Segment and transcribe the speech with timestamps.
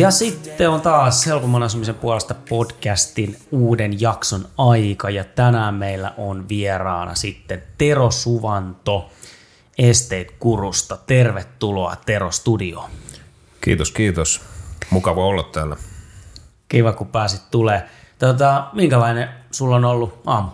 [0.00, 6.48] Ja sitten on taas Helpomman asumisen puolesta podcastin uuden jakson aika ja tänään meillä on
[6.48, 9.10] vieraana sitten Tero Suvanto
[9.78, 10.98] Esteet Kurusta.
[11.06, 12.90] Tervetuloa Tero Studioon.
[13.60, 14.40] Kiitos, kiitos.
[14.90, 15.76] Mukava olla täällä.
[16.68, 17.88] Kiva, kun pääsit tulee.
[18.20, 20.48] Tota, minkälainen sulla on ollut aamu?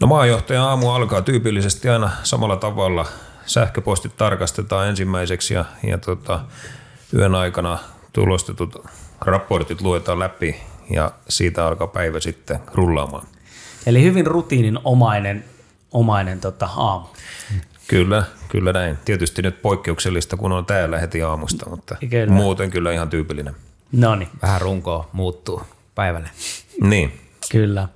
[0.00, 3.06] No maanjohtajan aamu alkaa tyypillisesti aina samalla tavalla.
[3.46, 6.40] Sähköpostit tarkastetaan ensimmäiseksi ja, ja tota,
[7.14, 7.78] yön aikana
[8.12, 8.84] tulostetut
[9.20, 10.56] raportit luetaan läpi
[10.90, 13.26] ja siitä alkaa päivä sitten rullaamaan.
[13.86, 15.44] Eli hyvin rutiinin omainen,
[15.92, 17.06] omainen tota, aamu.
[17.88, 18.98] Kyllä, kyllä näin.
[19.04, 22.32] Tietysti nyt poikkeuksellista, kun on täällä heti aamusta, mutta kyllä.
[22.32, 23.54] muuten kyllä ihan tyypillinen.
[23.92, 24.28] No niin.
[24.42, 25.62] Vähän runkoa muuttuu
[26.00, 26.30] päivälle.
[26.82, 27.20] Niin.
[27.50, 27.88] Kyllä.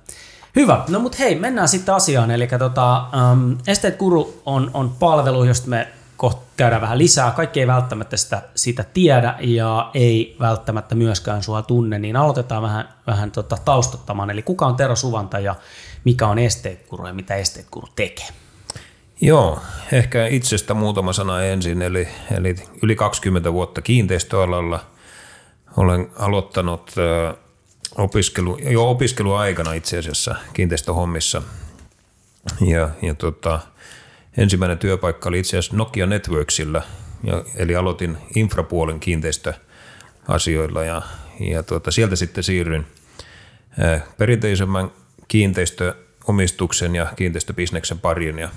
[0.55, 0.83] Hyvä.
[0.89, 2.31] No mutta hei, mennään sitten asiaan.
[2.31, 7.31] Eli tota, um, Esteet Guru on, on palvelu, josta me kohta käydään vähän lisää.
[7.31, 12.89] Kaikki ei välttämättä sitä, sitä tiedä ja ei välttämättä myöskään sua tunne, niin aloitetaan vähän,
[13.07, 14.29] vähän tota taustottamaan.
[14.29, 15.55] Eli kuka on Tero Suvanta ja
[16.03, 18.27] mikä on Esteet Guru ja mitä Esteet Guru tekee?
[19.21, 19.59] Joo,
[19.91, 21.81] ehkä itsestä muutama sana ensin.
[21.81, 22.07] Eli,
[22.37, 24.79] eli yli 20 vuotta kiinteistöalalla
[25.77, 26.91] olen aloittanut
[27.95, 31.41] opiskelu, jo opiskeluaikana itse asiassa kiinteistöhommissa.
[32.61, 33.59] Ja, ja tota,
[34.37, 36.81] ensimmäinen työpaikka oli itse asiassa Nokia Networksilla,
[37.23, 41.01] ja, eli aloitin infrapuolen kiinteistöasioilla ja,
[41.39, 42.85] ja tuota, sieltä sitten siirryin
[44.17, 44.91] perinteisemmän
[45.27, 48.49] kiinteistöomistuksen ja kiinteistöbisneksen pariin ja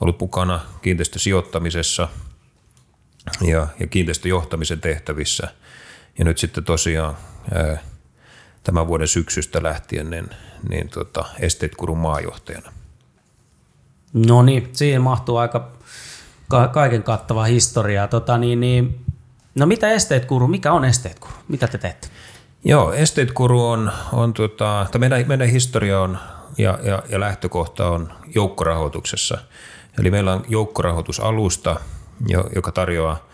[0.00, 2.08] ollut mukana kiinteistösijoittamisessa
[3.40, 5.48] ja, ja kiinteistöjohtamisen tehtävissä.
[6.18, 7.16] Ja nyt sitten tosiaan
[7.54, 7.78] ää,
[8.62, 10.30] tämän vuoden syksystä lähtien niin,
[10.68, 12.72] niin tota, Esteet Kurun maajohtajana.
[14.12, 15.70] No niin, siihen mahtuu aika
[16.48, 18.08] ka- kaiken kattava historia.
[18.08, 19.04] Tota, niin, niin,
[19.54, 21.34] no mitä Esteet Kuru, mikä on Esteet Kuru?
[21.48, 22.08] Mitä te teette?
[22.64, 26.18] Joo, Esteet Kuru on, on tota, meidän, meidän historia on
[26.58, 29.38] ja, ja, ja lähtökohta on joukkorahoituksessa.
[30.00, 31.80] Eli meillä on joukkorahoitusalusta,
[32.54, 33.28] joka tarjoaa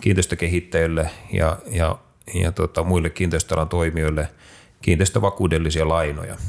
[0.00, 1.98] kiinteistökehittäjille ja, ja,
[2.34, 4.28] ja tota, muille kiinteistöalan toimijoille
[4.82, 6.36] kiinteistövakuudellisia lainoja–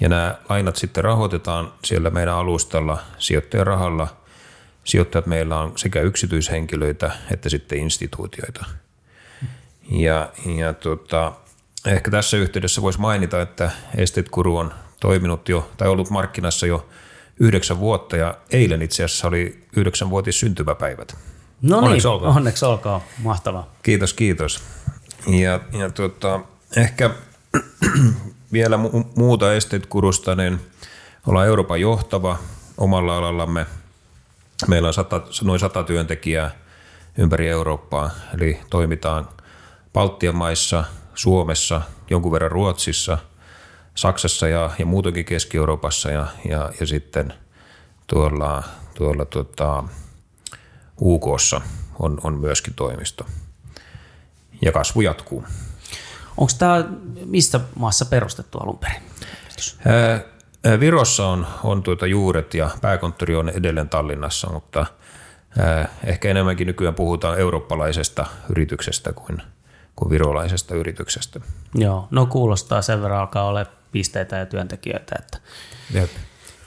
[0.00, 4.08] ja nämä lainat sitten rahoitetaan siellä meidän alustalla sijoittajan rahalla.
[4.84, 8.64] Sijoittajat meillä on sekä yksityishenkilöitä että sitten instituutioita.
[9.90, 11.32] Ja, ja tota,
[11.86, 16.88] ehkä tässä yhteydessä voisi mainita, että Estet Guru on toiminut jo tai ollut markkinassa jo
[17.40, 21.16] yhdeksän vuotta ja eilen itse asiassa oli yhdeksänvuotis syntymäpäivät.
[21.62, 22.36] No niin, onneksi olkoon.
[22.36, 23.00] onneksi olkoon.
[23.22, 23.66] Mahtavaa.
[23.82, 24.62] Kiitos, kiitos.
[25.26, 26.40] Ja, ja tota,
[26.76, 27.10] ehkä
[28.52, 29.86] vielä mu- muuta Estate
[30.36, 30.60] niin
[31.26, 32.38] ollaan Euroopan johtava
[32.78, 33.66] omalla alallamme.
[34.68, 36.50] Meillä on sata, noin sata työntekijää
[37.18, 39.28] ympäri Eurooppaa, eli toimitaan
[39.92, 40.84] Baltian maissa,
[41.14, 43.18] Suomessa, jonkun verran Ruotsissa,
[43.94, 47.32] Saksassa ja, ja muutenkin Keski-Euroopassa ja, ja, ja sitten
[48.06, 48.62] tuolla,
[48.94, 49.84] tuolla tota,
[51.00, 51.60] UKssa
[51.98, 53.26] on, on myöskin toimisto.
[54.62, 55.44] Ja kasvu jatkuu.
[56.36, 56.84] Onko tämä
[57.24, 59.02] mistä maassa perustettu alun perin?
[60.80, 64.86] Virossa on, on tuota juuret ja pääkonttori on edelleen Tallinnassa, mutta
[66.04, 69.42] ehkä enemmänkin nykyään puhutaan eurooppalaisesta yrityksestä kuin,
[69.96, 71.40] kuin virolaisesta yrityksestä.
[71.74, 75.16] Joo, no kuulostaa sen verran alkaa olla pisteitä ja työntekijöitä.
[75.18, 75.38] Että
[75.94, 76.10] Jep.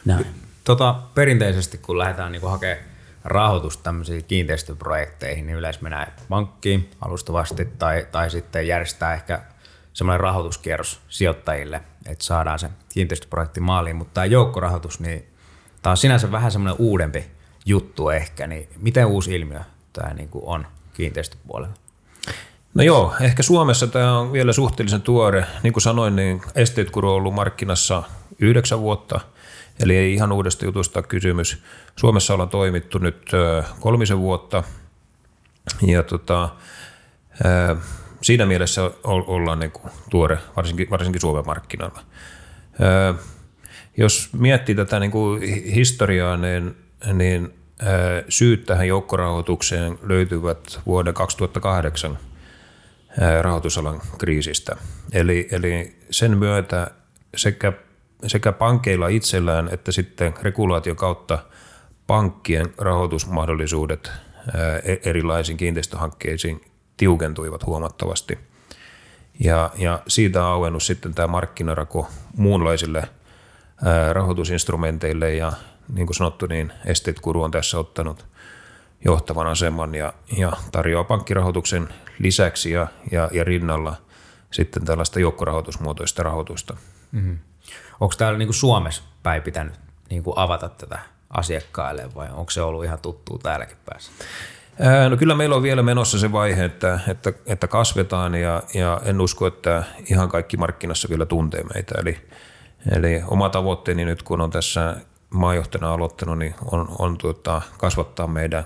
[0.05, 0.25] Näin.
[0.63, 2.92] Tota, perinteisesti kun lähdetään niin hakemaan
[3.23, 9.41] rahoitusta tämmöisiin kiinteistöprojekteihin, niin yleensä mennään pankkiin alustavasti tai, tai sitten järjestää ehkä
[9.93, 15.27] semmoinen rahoituskierros sijoittajille, että saadaan se kiinteistöprojekti maaliin, mutta tämä joukkorahoitus, niin
[15.81, 17.25] tämä on sinänsä vähän semmoinen uudempi
[17.65, 19.59] juttu ehkä, niin miten uusi ilmiö
[19.93, 21.73] tämä niin kuin on kiinteistöpuolella?
[22.73, 25.45] No joo, ehkä Suomessa tämä on vielä suhteellisen tuore.
[25.63, 28.03] Niin kuin sanoin, niin Estate on ollut markkinassa
[28.39, 29.19] yhdeksän vuotta,
[29.79, 31.63] eli ei ihan uudesta jutusta kysymys.
[31.95, 33.31] Suomessa ollaan toimittu nyt
[33.79, 34.63] kolmisen vuotta,
[35.81, 36.49] ja tota,
[38.21, 42.01] siinä mielessä ollaan niin kuin tuore, varsinkin, varsinkin Suomen markkinoilla.
[43.97, 45.41] Jos miettii tätä niin kuin
[45.73, 46.75] historiaa, niin,
[47.13, 47.53] niin
[48.29, 52.17] syyt tähän joukkorahoitukseen löytyvät vuoden 2008
[53.41, 54.75] rahoitusalan kriisistä.
[55.11, 56.91] Eli, eli sen myötä
[57.35, 57.73] sekä,
[58.27, 61.39] sekä pankeilla itsellään että sitten regulaation kautta
[62.07, 64.11] pankkien rahoitusmahdollisuudet
[64.83, 66.61] e-, erilaisiin kiinteistöhankkeisiin
[66.97, 68.39] tiukentuivat huomattavasti.
[69.39, 73.09] Ja, ja siitä on auennut sitten tämä markkinarako muunlaisille
[74.11, 75.53] rahoitusinstrumenteille ja
[75.93, 78.25] niin kuin sanottu, niin Estate Guru on tässä ottanut
[79.05, 83.95] johtavan aseman ja, ja tarjoaa pankkirahoituksen lisäksi ja, ja, ja rinnalla
[84.51, 86.77] sitten tällaista joukkorahoitusmuotoista rahoitusta.
[87.11, 87.39] Mm-hmm.
[87.99, 89.73] Onko täällä niin kuin Suomessa päin pitänyt
[90.09, 90.99] niin kuin avata tätä
[91.29, 94.11] asiakkaille vai onko se ollut ihan tuttuu täälläkin päässä?
[95.09, 99.21] No kyllä meillä on vielä menossa se vaihe, että, että, että kasvetaan ja, ja en
[99.21, 101.95] usko, että ihan kaikki markkinassa vielä tuntee meitä.
[102.01, 102.17] Eli,
[102.91, 104.95] eli oma tavoitteeni nyt, kun on tässä
[105.29, 108.63] maajohtajana aloittanut, niin on, on tuota, kasvattaa meidän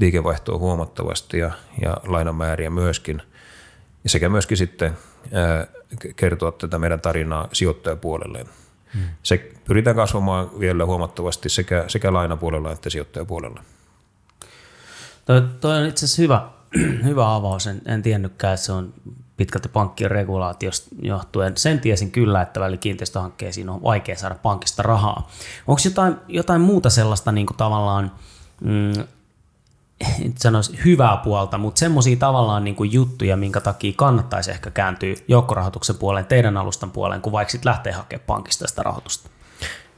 [0.00, 1.50] liikevaihtoa huomattavasti ja,
[1.82, 3.22] ja lainamääriä myöskin.
[4.06, 4.96] Sekä myöskin sitten
[6.16, 8.46] kertoa tätä meidän tarinaa sijoittajapuolelle.
[8.94, 9.02] Hmm.
[9.22, 13.62] Se pyritään kasvamaan vielä huomattavasti sekä, sekä lainapuolella että sijoittajapuolella.
[15.26, 16.48] Toi, toi on itse asiassa hyvä,
[17.08, 17.66] hyvä avaus.
[17.66, 18.94] En, en tiennytkään, että se on
[19.36, 21.56] pitkälti pankkien regulaatiosta johtuen.
[21.56, 25.30] Sen tiesin kyllä, että väli kiinteistöhankkeisiin on vaikea saada pankista rahaa.
[25.66, 28.12] Onko jotain, jotain muuta sellaista niin kuin tavallaan,
[28.60, 29.04] mm,
[30.00, 35.14] en sanoisi hyvää puolta, mutta semmoisia tavallaan niin kuin juttuja, minkä takia kannattaisi ehkä kääntyä
[35.28, 39.30] joukkorahoituksen puoleen, teidän alustan puoleen, kun vaikka sitten lähtee hakemaan pankista sitä rahoitusta?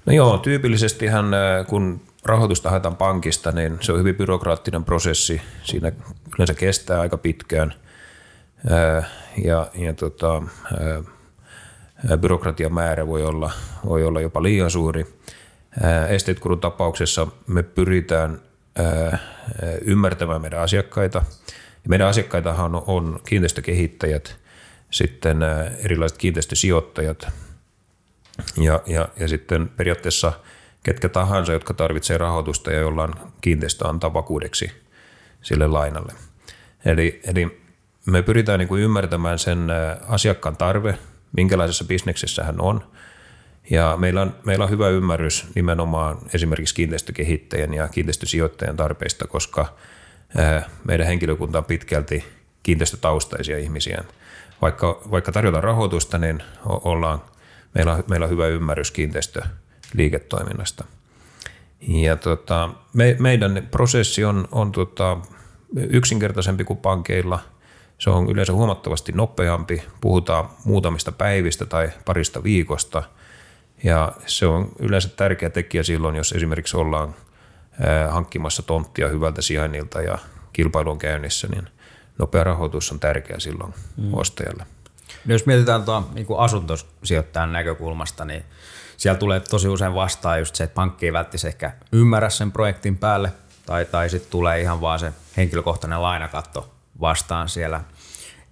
[0.07, 1.27] No joo, tyypillisestihän
[1.69, 5.43] kun rahoitusta haetaan pankista, niin se on hyvin byrokraattinen prosessi.
[5.63, 5.93] Siinä
[6.35, 7.75] yleensä kestää aika pitkään
[9.45, 10.43] ja, ja tota,
[12.21, 13.51] byrokratian määrä voi olla,
[13.87, 15.19] voi olla jopa liian suuri.
[16.09, 18.41] Esteet tapauksessa me pyritään
[19.85, 21.25] ymmärtämään meidän asiakkaita.
[21.89, 24.37] Meidän asiakkaitahan on, on kiinteistökehittäjät,
[24.91, 25.39] sitten
[25.79, 27.29] erilaiset kiinteistösijoittajat
[28.57, 30.33] ja, ja, ja sitten periaatteessa–
[30.83, 34.73] ketkä tahansa, jotka tarvitsee rahoitusta ja jolla on kiinteistö antaa vakuudeksi
[35.43, 36.13] sille lainalle.
[36.85, 37.63] Eli, eli
[38.07, 39.69] me pyritään niin kuin ymmärtämään sen
[40.09, 40.99] asiakkaan tarve,
[41.33, 42.85] minkälaisessa bisneksessä hän on.
[43.71, 49.77] Ja meillä on, meillä on hyvä ymmärrys nimenomaan esimerkiksi kiinteistökehittäjän ja kiinteistösijoittajan tarpeista, koska
[50.85, 52.25] meidän henkilökunta on pitkälti
[52.63, 54.05] kiinteistötaustaisia ihmisiä.
[54.63, 57.23] Vaikka, vaikka tarjotaan rahoitusta, niin ollaan,
[57.75, 59.43] meillä, on, meillä on hyvä ymmärrys kiinteistö
[59.95, 60.85] liiketoiminnasta.
[61.81, 65.17] Ja tota, me, meidän prosessi on, on tota,
[65.77, 67.41] yksinkertaisempi kuin pankeilla.
[67.99, 69.83] Se on yleensä huomattavasti nopeampi.
[70.01, 73.03] Puhutaan muutamista päivistä tai parista viikosta.
[73.85, 77.15] Ja se on yleensä tärkeä tekijä silloin, jos esimerkiksi ollaan
[78.11, 80.19] hankkimassa tonttia hyvältä sijainnilta ja
[80.53, 81.69] kilpailu on käynnissä, niin
[82.19, 84.15] nopea rahoitus on tärkeä silloin mm.
[84.15, 84.67] ostajalle.
[85.25, 88.45] No jos mietitään tuon niin asuntosijoittajan näkökulmasta, niin
[88.97, 92.99] siellä tulee tosi usein vastaan just se, että pankki ei välttämättä ehkä ymmärrä sen projektin
[92.99, 93.33] päälle,
[93.67, 97.81] tai, tai sitten tulee ihan vaan se henkilökohtainen lainakatto vastaan siellä.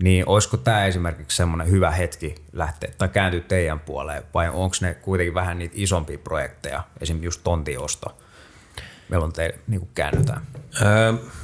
[0.03, 4.95] Niin olisiko tämä esimerkiksi semmoinen hyvä hetki lähteä tai kääntyä teidän puoleen, vai onko ne
[4.95, 8.19] kuitenkin vähän niitä isompia projekteja, esimerkiksi just tontiosto,
[9.09, 10.43] milloin te niin käännytään?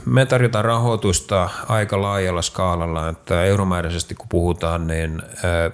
[0.07, 5.23] Me tarjotaan rahoitusta aika laajalla skaalalla, että euromääräisesti kun puhutaan, niin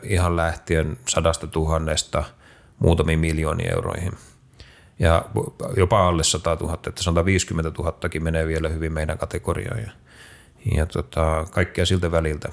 [0.02, 2.24] ihan lähtien sadasta tuhannesta–
[2.78, 4.12] muutamiin miljooniin euroihin.
[4.98, 5.24] Ja
[5.76, 9.90] jopa alle 100 000, että 150 000 menee vielä hyvin meidän kategoriaan ja,
[10.74, 12.48] ja tota, kaikkea siltä väliltä.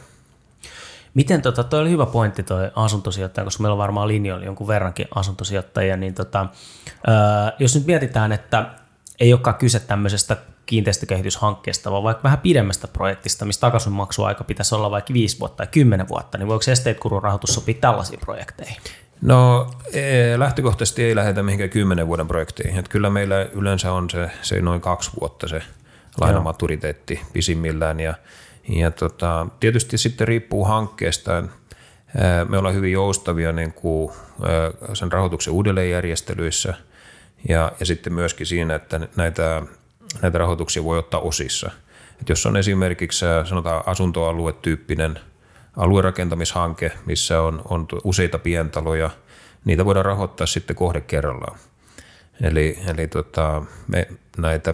[1.15, 5.07] Miten, tota, toi oli hyvä pointti toi asuntosijoittaja, koska meillä on varmaan linjoilla jonkun verrankin
[5.15, 6.47] asuntosijoittajia, niin tota,
[7.07, 8.65] ää, jos nyt mietitään, että
[9.19, 15.13] ei olekaan kyse tämmöisestä kiinteistökehityshankkeesta, vaan vaikka vähän pidemmästä projektista, mistä takaisinmaksuaika pitäisi olla vaikka
[15.13, 18.77] 5 vuotta tai 10 vuotta, niin voiko Estate Gurun rahoitus sopia tällaisiin projekteihin?
[19.21, 22.79] No e, lähtökohtaisesti ei lähdetä mihinkään kymmenen vuoden projektiin.
[22.79, 25.61] Että kyllä meillä yleensä on se, se noin kaksi vuotta se
[26.21, 27.99] lainamaturiteetti pisimmillään.
[27.99, 28.13] Ja,
[28.69, 31.43] ja tota, tietysti sitten riippuu hankkeesta.
[32.49, 34.11] Me ollaan hyvin joustavia niin kuin
[34.93, 36.73] sen rahoituksen uudelleenjärjestelyissä
[37.49, 39.61] ja, ja sitten myöskin siinä, että näitä,
[40.21, 41.71] näitä rahoituksia voi ottaa osissa.
[42.21, 45.19] Et jos on esimerkiksi sanotaan asuntoaluetyyppinen–
[45.77, 49.09] aluerakentamishanke, missä on, on useita pientaloja.
[49.65, 51.59] Niitä voidaan rahoittaa sitten kohde kerrallaan.
[52.41, 54.07] Eli, eli tota, me
[54.37, 54.73] näitä,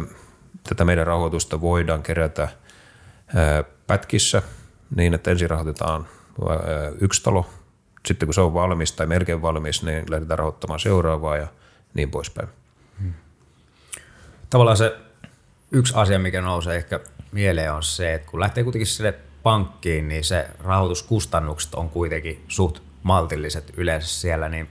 [0.69, 2.47] tätä meidän rahoitusta voidaan kerätä
[3.91, 4.41] pätkissä
[4.95, 6.07] niin, että ensin rahoitetaan
[6.49, 6.57] ää,
[7.01, 7.49] yksi talo,
[8.05, 11.47] sitten kun se on valmis tai melkein valmis, niin lähdetään rahoittamaan seuraavaa ja
[11.93, 12.49] niin poispäin.
[13.01, 13.13] Hmm.
[14.49, 14.97] Tavallaan se
[15.71, 16.99] yksi asia, mikä nousee ehkä
[17.31, 22.79] mieleen on se, että kun lähtee kuitenkin sille pankkiin, niin se rahoituskustannukset on kuitenkin suht
[23.03, 24.67] maltilliset yleensä siellä, niin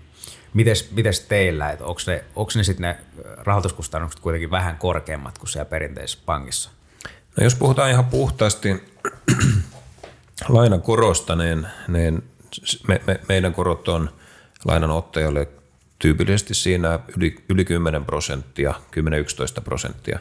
[0.55, 2.99] mites, mites teillä, että onko ne, onko ne sitten ne
[3.37, 6.71] rahoituskustannukset kuitenkin vähän korkeammat kuin siellä perinteisessä pankissa?
[7.37, 8.83] No jos puhutaan ihan puhtaasti
[10.49, 12.23] lainan korosta, niin, niin
[12.89, 14.11] me, me, meidän korot on
[14.65, 15.49] lainanottajalle
[15.99, 18.75] tyypillisesti siinä yli, yli 10 prosenttia,
[19.61, 20.19] 10-11 prosenttia.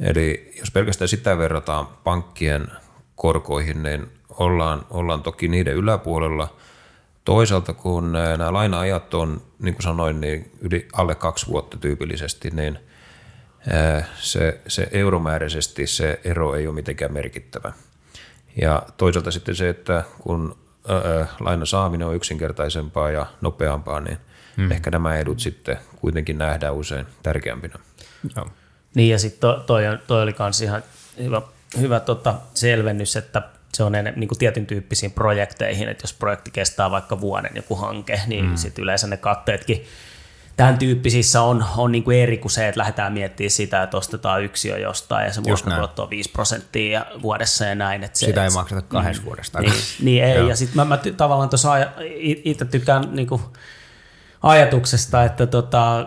[0.00, 2.68] Eli jos pelkästään sitä verrataan pankkien
[3.16, 6.56] korkoihin, niin ollaan, ollaan toki niiden yläpuolella.
[7.24, 12.78] Toisaalta kun nämä laina-ajat on, niin kuin sanoin, niin yli alle kaksi vuotta tyypillisesti, niin
[14.18, 17.72] se, se euromääräisesti se ero ei ole mitenkään merkittävä.
[18.60, 20.58] Ja toisaalta sitten se, että kun
[21.40, 24.18] laina saaminen on yksinkertaisempaa ja nopeampaa, niin
[24.56, 24.70] hmm.
[24.70, 27.74] ehkä nämä edut sitten kuitenkin nähdään usein tärkeämpinä.
[28.36, 28.46] Joo.
[28.94, 30.82] Niin ja sitten toi, toi, toi oli myös ihan
[31.18, 31.42] hyvä,
[31.80, 33.42] hyvä tota selvennys, että
[33.74, 37.74] se on ennen, niin kuin tietyn tyyppisiin projekteihin, että jos projekti kestää vaikka vuoden joku
[37.74, 38.56] hanke, niin mm.
[38.56, 39.84] sitten yleensä ne katteetkin
[40.56, 44.42] tämän tyyppisissä on, on niin kuin eri kuin se, että lähdetään miettimään sitä, että ostetaan
[44.42, 48.04] yksiö jostain ja se vuokratuotto on 5 prosenttia vuodessa ja näin.
[48.04, 49.60] Että se, sitä ei et, makseta kahdessa mm, vuodesta.
[49.60, 51.72] Niin, niin ei, ja sitten mä, mä ty, tavallaan tuossa
[52.44, 53.42] itse tykkään niin kuin
[54.42, 56.06] ajatuksesta, että tota,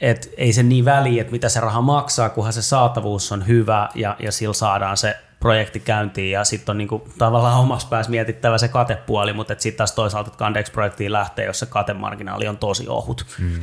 [0.00, 3.88] et ei se niin väliä, että mitä se raha maksaa, kunhan se saatavuus on hyvä
[3.94, 8.58] ja, ja sillä saadaan se projekti käyntiin ja sitten on niinku tavallaan omassa päässä mietittävä
[8.58, 13.26] se katepuoli, mutta sitten taas toisaalta, että Kandex-projektiin lähtee, jos se katemarginaali on tosi ohut.
[13.38, 13.60] Mm.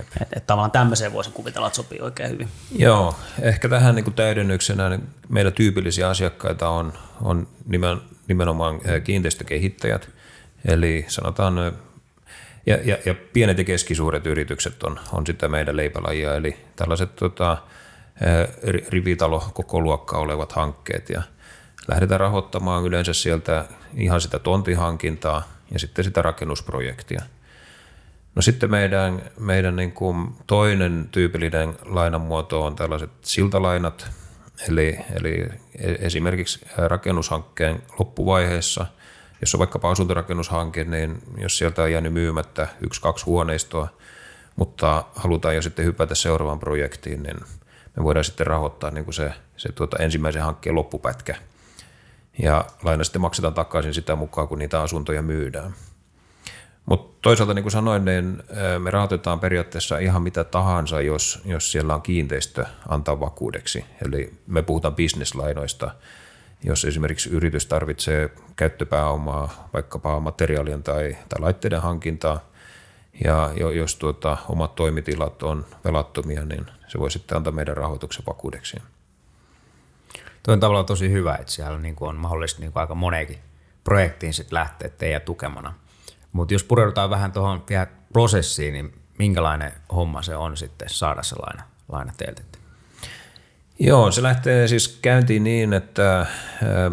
[0.00, 2.48] Että et tavallaan tämmöiseen voisin kuvitella, että sopii oikein hyvin.
[2.76, 7.98] Joo, ehkä tähän niin kuin täydennyksenä niin meidän tyypillisiä asiakkaita on, on nimen,
[8.28, 10.08] nimenomaan kiinteistökehittäjät,
[10.64, 11.72] eli sanotaan
[12.66, 17.56] ja, ja, ja pienet ja keskisuuret yritykset on, on sitä meidän leipälajia, eli tällaiset tota,
[18.88, 21.22] rivitalo koko luokka olevat hankkeet ja
[21.88, 23.64] lähdetään rahoittamaan yleensä sieltä
[23.94, 27.22] ihan sitä tontihankintaa ja sitten sitä rakennusprojektia.
[28.34, 34.10] No sitten meidän, meidän niin kuin toinen tyypillinen lainamuoto on tällaiset siltalainat,
[34.68, 35.46] eli, eli
[35.78, 38.86] e, esimerkiksi rakennushankkeen loppuvaiheessa,
[39.40, 43.88] jos on vaikkapa asuntorakennushanke, niin jos sieltä on jäänyt myymättä yksi-kaksi huoneistoa,
[44.56, 47.36] mutta halutaan jo sitten hypätä seuraavaan projektiin, niin
[47.96, 51.36] me voidaan sitten rahoittaa niin kuin se, se tuota ensimmäisen hankkeen loppupätkä.
[52.38, 55.74] Ja laina sitten maksetaan takaisin sitä mukaan, kun niitä asuntoja myydään.
[56.86, 58.42] Mutta toisaalta niin kuin sanoin, niin
[58.78, 63.84] me rahoitetaan periaatteessa ihan mitä tahansa, jos, jos siellä on kiinteistö antaa vakuudeksi.
[64.06, 65.90] Eli me puhutaan bisneslainoista.
[66.64, 72.51] Jos esimerkiksi yritys tarvitsee käyttöpääomaa, vaikkapa materiaalien tai, tai laitteiden hankintaa,
[73.24, 78.76] ja jos tuota, omat toimitilat on velattomia, niin se voi sitten antaa meidän rahoituksen vakuudeksi.
[80.42, 83.38] Tuo on tavallaan tosi hyvä, että siellä niin kuin on mahdollista niin kuin aika moneenkin
[83.84, 85.74] projektiin sitten lähteä teidän tukemana.
[86.32, 91.36] Mutta jos pureudutaan vähän tuohon vielä prosessiin, niin minkälainen homma se on sitten saada se
[91.36, 92.42] laina, laina teiltä?
[93.78, 96.26] Joo, se lähtee siis käyntiin niin, että
[96.62, 96.90] ö,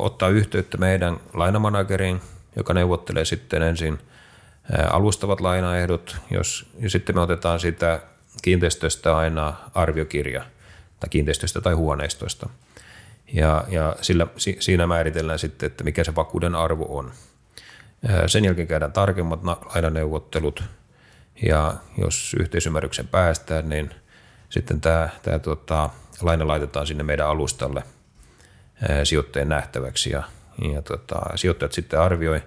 [0.00, 2.20] ottaa yhteyttä meidän lainamanageriin,
[2.56, 3.98] joka neuvottelee sitten ensin
[4.90, 8.00] alustavat lainaehdot, jos, ja sitten me otetaan sitä
[8.42, 10.44] kiinteistöstä aina arviokirja,
[11.00, 12.48] tai kiinteistöstä tai huoneistosta.
[13.32, 17.12] Ja, ja sillä, siinä määritellään sitten, että mikä se vakuuden arvo on.
[18.26, 20.64] Sen jälkeen käydään tarkemmat lainaneuvottelut,
[21.46, 23.90] ja jos yhteisymmärryksen päästään, niin
[24.48, 25.90] sitten tämä, tämä tuota,
[26.20, 27.82] laina laitetaan sinne meidän alustalle
[29.04, 30.22] sijoittajien nähtäväksi, ja,
[30.74, 32.42] ja tuota, sijoittajat sitten arvioi,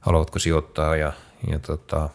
[0.00, 1.12] haluatko sijoittaa, ja,
[1.46, 2.08] ja tuota,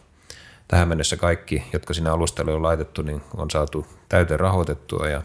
[0.68, 5.22] tähän mennessä kaikki, jotka sinne alustalle on laitettu, niin on saatu täyteen rahoitettua ja,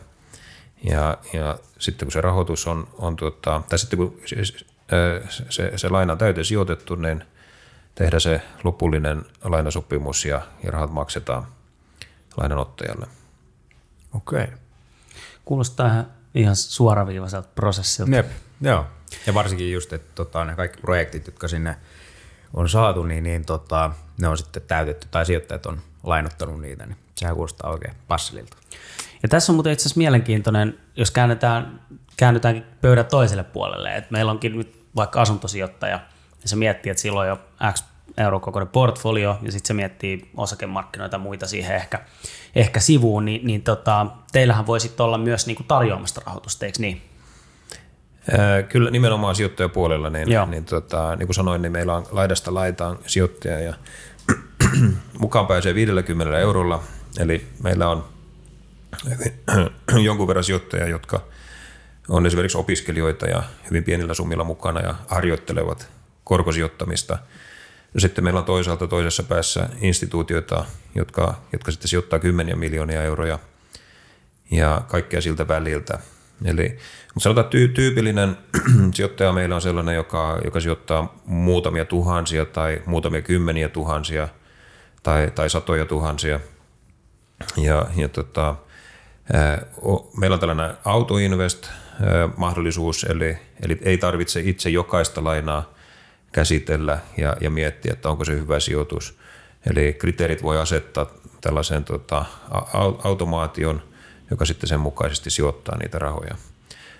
[0.83, 4.35] ja, ja sitten kun se rahoitus on, on tuota, tai sitten kun se,
[5.49, 7.23] se, se laina on täyteen sijoitettu, niin
[7.95, 11.47] tehdään se lopullinen lainasopimus ja, ja rahat maksetaan
[12.37, 13.07] lainanottajalle.
[14.13, 14.43] Okei.
[14.43, 14.57] Okay.
[15.45, 18.15] Kuulostaa ihan, ihan suoraviivaiselta prosessilta.
[18.15, 18.85] Jep, joo.
[19.27, 21.75] Ja varsinkin just, että tota, ne kaikki projektit, jotka sinne–
[22.53, 23.91] on saatu, niin, niin tota,
[24.21, 28.57] ne on sitten täytetty tai sijoittajat on lainottanut niitä, niin sehän kuulostaa oikein passelilta.
[29.23, 31.81] Ja tässä on muuten itse asiassa mielenkiintoinen, jos käännetään,
[32.17, 35.99] käännytään pöydän toiselle puolelle, että meillä onkin nyt vaikka asuntosijoittaja,
[36.41, 37.39] ja se miettii, että silloin jo
[37.73, 37.83] X
[38.17, 41.99] euro kokoinen portfolio, ja sitten se miettii osakemarkkinoita ja muita siihen ehkä,
[42.55, 47.08] ehkä sivuun, niin, niin tota, teillähän voi sitten olla myös niinku tarjoamasta rahoitusta, eikö niin?
[48.69, 53.59] Kyllä nimenomaan sijoittajapuolella, niin, niin, tota, niin kuin sanoin, niin meillä on laidasta laitaan sijoittaja
[53.59, 53.73] ja
[55.19, 56.83] mukaan pääsee 50 eurolla,
[57.19, 58.03] eli meillä on
[60.05, 61.21] jonkun verran sijoittajia, jotka
[62.09, 65.89] on esimerkiksi opiskelijoita ja hyvin pienillä summilla mukana ja harjoittelevat
[66.23, 67.17] korkosijoittamista.
[67.93, 73.39] No sitten meillä on toisaalta toisessa päässä instituutioita, jotka, jotka sitten sijoittaa kymmeniä miljoonia euroja
[74.51, 75.99] ja kaikkea siltä väliltä.
[76.45, 76.77] Eli,
[77.13, 78.37] mutta sanotaan, että tyypillinen
[78.95, 84.27] sijoittaja meillä on sellainen, joka, joka sijoittaa muutamia tuhansia tai muutamia kymmeniä tuhansia
[85.03, 86.39] tai, tai satoja tuhansia.
[87.57, 88.55] Ja, ja tota,
[90.17, 95.73] meillä on tällainen autoinvest-mahdollisuus, eli, eli ei tarvitse itse jokaista lainaa
[96.31, 99.19] käsitellä ja, ja miettiä, että onko se hyvä sijoitus.
[99.69, 101.05] Eli kriteerit voi asettaa
[101.41, 102.25] tällaisen tota,
[103.03, 103.81] automaation,
[104.31, 106.35] joka sitten sen mukaisesti sijoittaa niitä rahoja.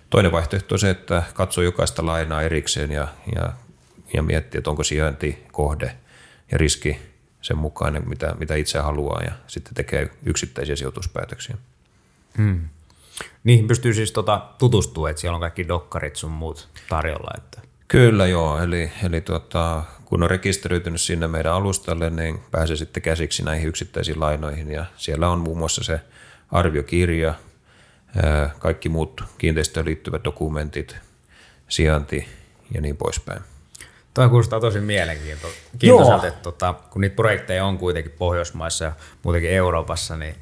[0.10, 3.54] Toinen vaihtoehto on se, että katsoo jokaista lainaa erikseen ja, ja,
[4.14, 5.96] ja miettii, että onko sijainti, kohde
[6.52, 7.00] ja riski
[7.42, 11.58] sen mukainen, mitä, mitä itse haluaa ja sitten tekee yksittäisiä sijoituspäätöksiä.
[12.38, 12.62] Hmm.
[13.44, 17.32] Niihin pystyy siis tota, tutustua, että siellä on kaikki dokkarit sun muut tarjolla.
[17.38, 17.62] Että.
[17.88, 23.44] Kyllä joo, eli, eli tuota, kun on rekisteröitynyt sinne meidän alustalle, niin pääsee sitten käsiksi
[23.44, 26.00] näihin yksittäisiin lainoihin ja siellä on muun muassa se
[26.52, 27.34] arviokirja,
[28.60, 30.98] kaikki muut kiinteistöön liittyvät dokumentit,
[31.68, 32.28] sijainti
[32.74, 33.42] ja niin poispäin.
[34.14, 38.92] Tuo kuulostaa tosi mielenkiintoiselta, että tota, kun niitä projekteja on kuitenkin Pohjoismaissa ja
[39.24, 40.36] muutenkin Euroopassa, niin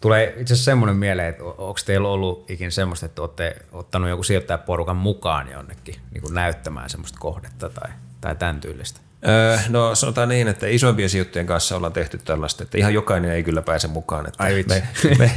[0.00, 4.22] tulee itse asiassa semmoinen mieleen, että onko teillä ollut ikinä semmoista, että olette ottanut joku
[4.22, 9.00] sijoittajaporukan mukaan jonnekin niin kuin näyttämään semmoista kohdetta tai, tai tämän tyylistä?
[9.26, 13.42] Öö, no sanotaan niin, että isompien sijoittajien kanssa ollaan tehty tällaista, että ihan jokainen ei
[13.42, 14.26] kyllä pääse mukaan.
[14.28, 14.82] Että Ai me,
[15.18, 15.30] me,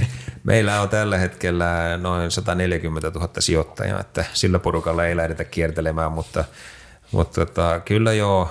[0.44, 6.46] meillä on tällä hetkellä noin 140 000 sijoittajaa, että sillä porukalla ei lähdetä kiertelemään, mutta,
[7.12, 8.50] mutta tota, kyllä joo.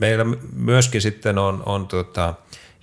[0.00, 0.24] Meillä
[0.56, 2.34] myöskin sitten on, on tota,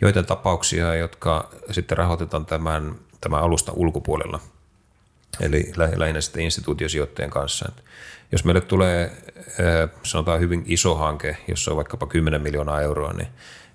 [0.02, 4.40] joitain tapauksia, jotka sitten rahoitetaan tämän, tämän alusta ulkopuolella,
[5.40, 7.66] eli lähinnä sitten instituutiosijoittajien kanssa.
[7.70, 7.82] Että
[8.32, 9.12] jos meille tulee
[10.04, 13.28] sanotaan hyvin iso hanke, jossa on vaikkapa 10 miljoonaa euroa, niin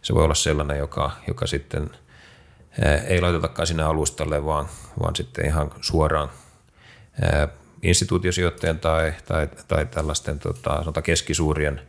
[0.02, 1.90] se voi olla sellainen, joka, joka sitten
[3.06, 4.66] ei laitetakaan sinne alustalle, vaan,
[5.00, 6.30] vaan sitten ihan suoraan
[7.82, 11.80] instituutiosijoittajien tai, tai, tai tällaisten tota, sanotaan keskisuurien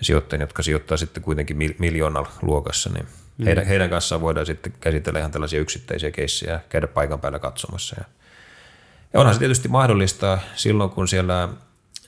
[0.00, 3.06] sijoittajien, jotka sijoittaa sitten kuitenkin miljoonan luokassa, niin
[3.38, 3.44] mm.
[3.44, 7.96] heidän, heidän kanssaan voidaan sitten käsitellä ihan tällaisia yksittäisiä keissejä käydä paikan päällä katsomassa.
[7.98, 8.04] Ja,
[9.12, 11.48] ja onhan se tietysti mahdollista silloin, kun siellä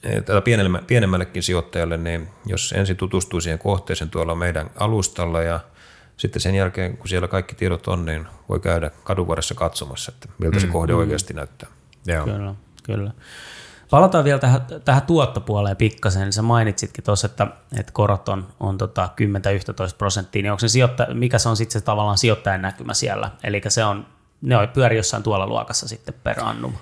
[0.02, 0.42] tätä
[0.86, 5.60] pienemmällekin sijoittajalle, niin jos ensin tutustuu siihen kohteeseen tuolla meidän alustalla ja
[6.16, 10.56] sitten sen jälkeen, kun siellä kaikki tiedot on, niin voi käydä kadunvarressa katsomassa, että miltä
[10.56, 10.98] mm, se kohde mm.
[10.98, 11.68] oikeasti näyttää.
[12.06, 12.24] Joo.
[12.24, 13.12] Kyllä, kyllä.
[13.90, 16.32] Palataan vielä tähän, tähän tuottopuoleen pikkasen.
[16.32, 17.46] Sä mainitsitkin tuossa, että,
[17.78, 19.08] että korot on, on tota
[19.92, 23.30] 10-11 prosenttia, niin onko se sijoittaja, mikä se on sitten se tavallaan sijoittajan näkymä siellä?
[23.44, 24.06] Eli se on,
[24.42, 26.72] ne on pyöri jossain tuolla luokassa sitten per annum.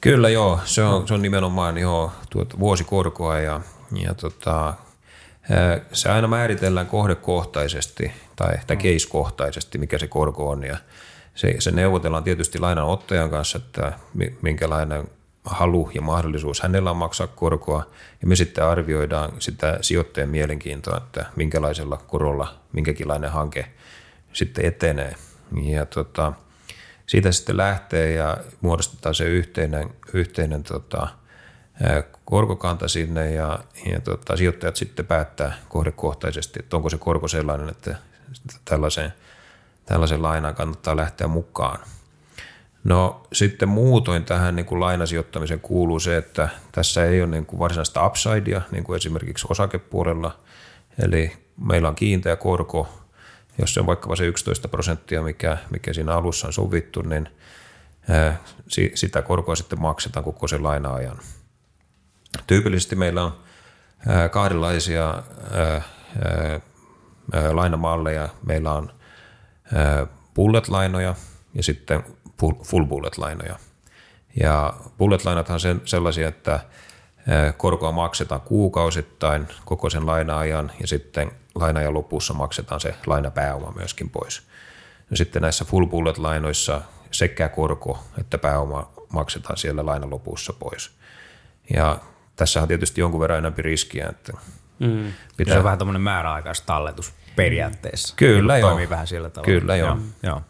[0.00, 3.60] Kyllä joo, se on, se on nimenomaan joo, tuota, vuosikorkoa ja,
[4.02, 4.74] ja tota,
[5.92, 8.82] se aina määritellään kohdekohtaisesti tai, tai mm.
[8.82, 10.76] case-kohtaisesti, mikä se korko on ja
[11.34, 13.92] se, se neuvotellaan tietysti lainanottajan kanssa, että
[14.42, 15.04] minkälainen
[15.44, 17.86] halu ja mahdollisuus hänellä on maksaa korkoa
[18.20, 23.66] ja me sitten arvioidaan sitä sijoittajan mielenkiintoa, että minkälaisella korolla minkäkinlainen hanke
[24.32, 25.14] sitten etenee.
[25.62, 26.32] Ja tota,
[27.06, 31.08] siitä sitten lähtee ja muodostetaan se yhteinen, yhteinen tota,
[32.24, 33.58] korkokanta sinne ja,
[33.92, 37.96] ja tota, sijoittajat sitten päättää kohdekohtaisesti, että onko se korko sellainen, että
[38.64, 39.12] tällaiseen,
[39.86, 41.78] tällaisen lainaan kannattaa lähteä mukaan.
[42.84, 47.60] No sitten muutoin tähän niin kuin lainasijoittamisen kuuluu se, että tässä ei ole niin kuin
[47.60, 50.38] varsinaista upsidea, niin kuin esimerkiksi osakepuolella.
[50.98, 51.32] Eli
[51.66, 53.05] meillä on kiinteä korko,
[53.58, 57.28] jos se on vaikkapa se 11 prosenttia, mikä, mikä siinä alussa on sovittu, niin
[58.94, 61.18] sitä korkoa sitten maksetaan koko sen laina-ajan.
[62.46, 63.36] Tyypillisesti meillä on
[64.30, 65.22] kahdenlaisia
[67.52, 68.28] lainamalleja.
[68.46, 68.92] Meillä on
[70.34, 71.14] bullet-lainoja
[71.54, 72.04] ja sitten
[72.64, 73.58] full bullet-lainoja.
[74.40, 76.60] Ja bullet-lainathan on sellaisia, että
[77.56, 84.42] korkoa maksetaan kuukausittain koko sen laina-ajan ja sitten lainaajan lopussa maksetaan se lainapääoma myöskin pois.
[85.10, 90.90] Ja sitten näissä full bullet-lainoissa sekä korko että pääoma maksetaan siellä lainan lopussa pois.
[91.74, 91.98] Ja
[92.36, 94.06] tässä on tietysti jonkun verran enemmän riskiä.
[94.10, 94.32] Että
[94.78, 95.12] mm.
[95.36, 95.54] pitää...
[95.54, 98.14] Se on vähän tämmöinen määräaikaistalletus periaatteessa.
[98.16, 98.70] Kyllä niin joo.
[98.70, 99.60] Toimii vähän sillä tavalla.
[99.60, 99.88] Kyllä joo.
[99.88, 99.98] joo.
[100.22, 100.42] joo.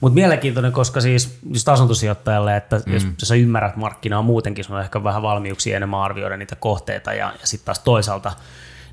[0.00, 2.92] Mutta mielenkiintoinen, koska siis just asuntosijoittajalle, että mm.
[2.92, 7.32] jos sä ymmärrät markkinaa muutenkin, sun on ehkä vähän valmiuksia enemmän arvioida niitä kohteita ja,
[7.40, 8.32] ja sitten taas toisaalta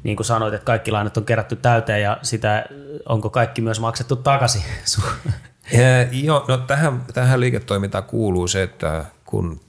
[0.05, 2.65] niin kuin sanoit, että kaikki lainat on kerätty täyteen ja sitä,
[3.09, 4.61] onko kaikki myös maksettu takaisin?
[5.71, 9.61] ja, joo, no tähän, tähän liiketoimintaan kuuluu se, että kun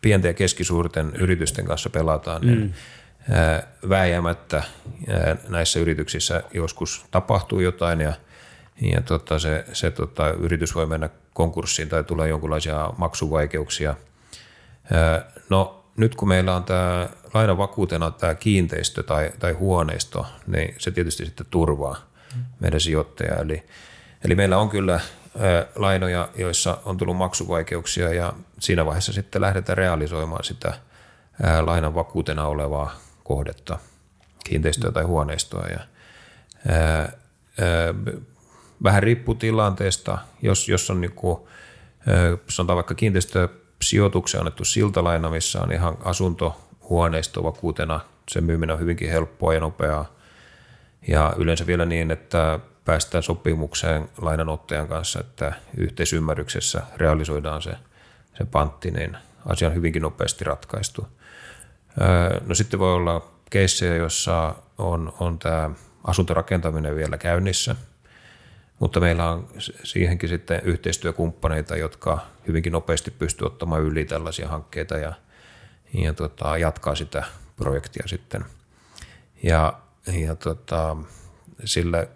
[0.00, 2.72] pienten ja keskisuurten yritysten kanssa pelataan, niin mm.
[3.88, 4.62] vääjäämättä
[5.48, 8.12] näissä yrityksissä joskus tapahtuu jotain ja,
[8.80, 13.94] ja tota, se, se tota, yritys voi mennä konkurssiin tai tulee jonkinlaisia maksuvaikeuksia.
[15.50, 20.90] No nyt kun meillä on tämä lainan vakuutena tämä kiinteistö tai, tai huoneisto, niin se
[20.90, 21.96] tietysti sitten turvaa
[22.60, 23.36] meidän sijoittajaa.
[23.36, 23.62] Eli,
[24.24, 25.00] eli meillä on kyllä
[25.74, 30.74] lainoja, joissa on tullut maksuvaikeuksia ja siinä vaiheessa sitten lähdetään realisoimaan sitä
[31.60, 33.78] lainan vakuutena olevaa kohdetta,
[34.44, 35.66] kiinteistöä tai huoneistoa.
[35.66, 35.80] Ja,
[36.68, 37.12] ää, ää,
[38.82, 41.38] vähän riippuu tilanteesta, jos, jos on niin kuin,
[42.48, 42.94] sanotaan vaikka
[43.82, 50.06] kiinteistösijoituksen annettu siltalaina, missä on ihan asuntohuoneisto vakuutena, sen myyminen on hyvinkin helppoa ja nopeaa.
[51.08, 57.72] Ja yleensä vielä niin, että päästään sopimukseen lainanottajan kanssa, että yhteisymmärryksessä realisoidaan se,
[58.38, 59.16] se pantti, niin
[59.46, 61.08] asia on hyvinkin nopeasti ratkaistu.
[62.46, 65.70] No sitten voi olla keissejä, jossa on, on tämä
[66.04, 67.76] asuntorakentaminen vielä käynnissä,
[68.82, 69.48] mutta meillä on
[69.84, 72.18] siihenkin sitten yhteistyökumppaneita, jotka
[72.48, 75.12] hyvinkin nopeasti pystyvät ottamaan yli tällaisia hankkeita ja,
[75.94, 77.24] ja tota, jatkaa sitä
[77.56, 78.44] projektia sitten.
[79.42, 79.78] Ja,
[80.12, 80.96] ja tota,
[81.64, 82.08] sille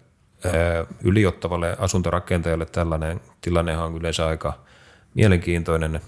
[1.03, 4.53] yliottavalle asuntorakentajalle tällainen tilanne on yleensä aika
[5.13, 6.01] mielenkiintoinen.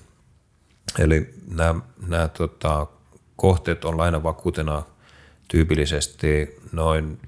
[1.00, 1.76] Eli nämä,
[2.08, 2.88] nämä tota,
[3.36, 4.84] kohteet on lainavakuutena
[5.48, 7.20] tyypillisesti noin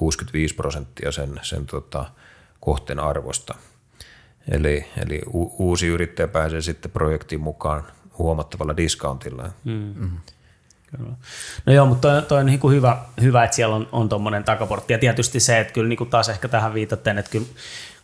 [0.00, 2.04] 50-65 prosenttia sen, sen tota,
[2.60, 3.54] kohteen arvosta.
[4.50, 7.84] Eli, eli u, uusi yrittäjä pääsee sitten projektiin mukaan
[8.18, 9.50] huomattavalla discountilla.
[9.64, 10.10] Mm-hmm.
[10.96, 11.12] Kyllä.
[11.66, 14.44] No joo, mutta toi, toi on niin kuin hyvä, hyvä, että siellä on, on tuommoinen
[14.44, 14.92] takaportti.
[14.92, 17.46] Ja tietysti se, että kyllä niin kuin taas ehkä tähän viitaten, että kyllä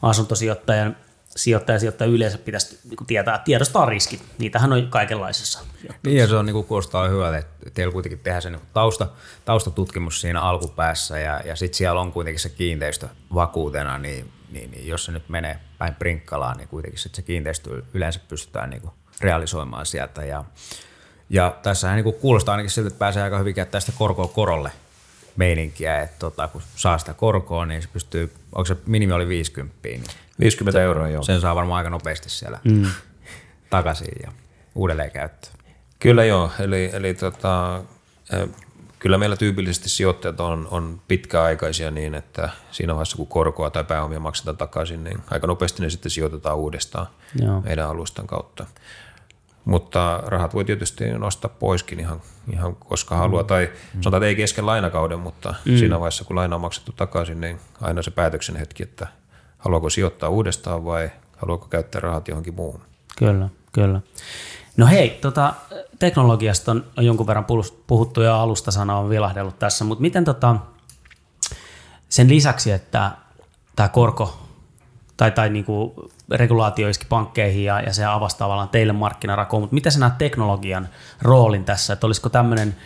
[0.02, 0.96] asuntosijoittajan
[1.36, 4.22] sijoittaja sijoittaja yleensä pitäisi niin kuin tietää, tiedostaa riskit.
[4.38, 5.60] Niitähän on kaikenlaisessa.
[6.04, 9.08] Niin ja se on niin kuin, kuulostaa hyvältä, että teillä kuitenkin tehdään se niin tausta,
[9.44, 14.86] taustatutkimus siinä alkupäässä ja, ja sitten siellä on kuitenkin se kiinteistö vakuutena, niin, niin, niin
[14.86, 18.92] jos se nyt menee päin prinkkalaan, niin kuitenkin sit se kiinteistö yleensä pystytään niin kuin
[19.20, 20.24] realisoimaan sieltä.
[20.24, 20.44] Ja,
[21.30, 24.70] ja tässähän niin kuulostaa ainakin siltä, että pääsee aika hyvin sitä korkoa korolle
[25.36, 29.76] meininkiä, että tota, kun saa sitä korkoa, niin se pystyy, onko se minimi oli 50,
[29.84, 30.04] niin
[30.40, 31.22] 50 euroa, joo.
[31.22, 32.86] Sen saa varmaan aika nopeasti siellä mm.
[33.70, 34.32] takaisin ja
[34.74, 35.54] uudelleen käyttöön.
[35.98, 37.82] Kyllä joo, eli, eli tota,
[38.98, 44.20] kyllä meillä tyypillisesti sijoittajat on, on pitkäaikaisia niin, että siinä vaiheessa kun korkoa tai pääomia
[44.20, 47.06] maksetaan takaisin, niin aika nopeasti ne sitten sijoitetaan uudestaan
[47.42, 47.60] joo.
[47.60, 48.66] meidän alustan kautta.
[49.66, 52.20] Mutta rahat voi tietysti nostaa poiskin ihan,
[52.52, 53.18] ihan koska mm.
[53.18, 55.76] haluaa, tai sanotaan, että ei kesken lainakauden, mutta mm.
[55.76, 59.06] siinä vaiheessa kun laina on maksettu takaisin, niin aina se päätöksen hetki, että
[59.58, 62.80] haluaako sijoittaa uudestaan vai haluaako käyttää rahat johonkin muuhun.
[63.18, 64.00] Kyllä, kyllä.
[64.76, 65.54] No hei, tota,
[65.98, 67.46] teknologiasta on, on jonkun verran
[67.86, 70.56] puhuttu ja alusta sana on vilahdellut tässä, mutta miten tota,
[72.08, 73.10] sen lisäksi, että
[73.76, 74.38] tämä korko
[75.16, 75.92] tai, tai niin kuin
[76.30, 80.88] regulaatio iski pankkeihin ja, ja se avasi tavallaan teille markkinarakoon, mutta miten sä näet teknologian
[81.22, 82.76] roolin tässä, että olisiko tämmöinen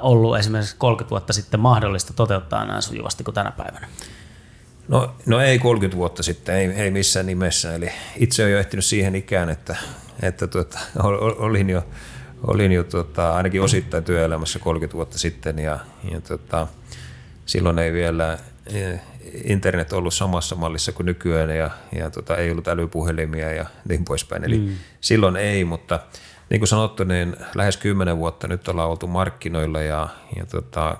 [0.00, 3.88] ollut esimerkiksi 30 vuotta sitten mahdollista toteuttaa näin sujuvasti kuin tänä päivänä?
[4.88, 7.74] No, no ei 30 vuotta sitten, ei, ei missään nimessä.
[7.74, 9.76] Eli itse olen jo ehtinyt siihen ikään, että,
[10.22, 10.78] että tuota,
[11.38, 11.84] olin jo,
[12.46, 15.78] olin jo tuota, ainakin osittain työelämässä 30 vuotta sitten ja,
[16.12, 16.66] ja tuota,
[17.46, 18.98] silloin ei vielä e,
[19.44, 24.44] internet ollut samassa mallissa kuin nykyään ja, ja tuota, ei ollut älypuhelimia ja niin poispäin.
[24.44, 24.74] Eli mm.
[25.00, 26.00] silloin ei, mutta
[26.50, 30.98] niin kuin sanottu, niin lähes 10 vuotta nyt ollaan oltu markkinoilla ja, ja tuota,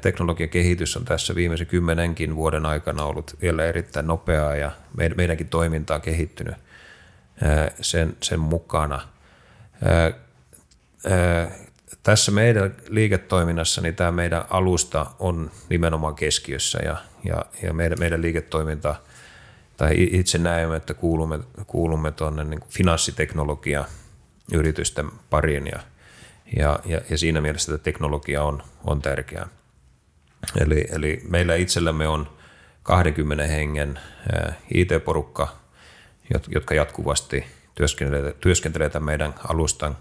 [0.00, 4.70] teknologian kehitys on tässä viimeisen kymmenenkin vuoden aikana ollut vielä erittäin nopeaa ja
[5.16, 6.54] meidänkin toiminta on kehittynyt
[7.80, 9.00] sen, sen mukana.
[12.02, 18.22] Tässä meidän liiketoiminnassa niin tämä meidän alusta on nimenomaan keskiössä ja, ja, ja meidän, meidän
[18.22, 18.94] liiketoiminta
[19.76, 23.84] tai itse näemme, että kuulumme, kuulumme tuonne niin finanssiteknologia
[24.52, 25.80] yritysten pariin ja,
[26.56, 26.78] ja,
[27.10, 29.48] ja, siinä mielessä että teknologia on, on tärkeää.
[30.60, 32.30] Eli, eli meillä itsellämme on
[32.82, 34.00] 20 hengen
[34.74, 35.48] IT-porukka,
[36.48, 39.96] jotka jatkuvasti työskentelee, työskentelee tämän meidän alustan,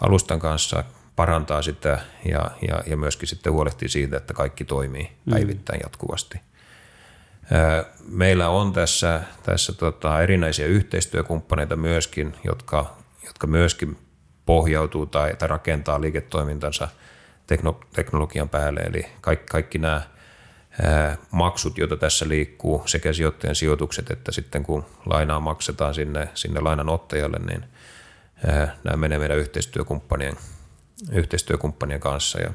[0.00, 0.84] alustan kanssa,
[1.16, 5.30] parantaa sitä ja, ja, ja myöskin sitten huolehtii siitä, että kaikki toimii mm.
[5.30, 6.40] päivittäin jatkuvasti.
[8.08, 13.98] Meillä on tässä, tässä tota erinäisiä yhteistyökumppaneita myöskin, jotka, jotka myöskin
[14.46, 16.88] pohjautuu tai, tai rakentaa liiketoimintansa–
[17.94, 18.80] teknologian päälle.
[18.80, 20.02] Eli kaikki, kaikki nämä
[21.30, 27.38] maksut, joita tässä liikkuu, sekä sijoittajan sijoitukset, että sitten kun lainaa maksetaan sinne, sinne lainanottajalle,
[27.38, 27.64] niin
[28.84, 30.36] nämä menee meidän yhteistyökumppanien,
[31.12, 32.38] yhteistyökumppanien kanssa.
[32.40, 32.50] Ja,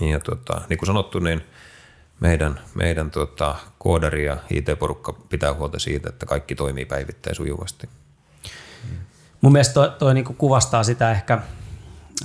[0.00, 1.42] ja tota, niin kuin sanottu, niin
[2.20, 7.88] meidän, meidän tota, koodari ja IT-porukka pitää huolta siitä, että kaikki toimii päivittäin sujuvasti.
[9.40, 11.38] Mun mielestä toi, toi niinku kuvastaa sitä ehkä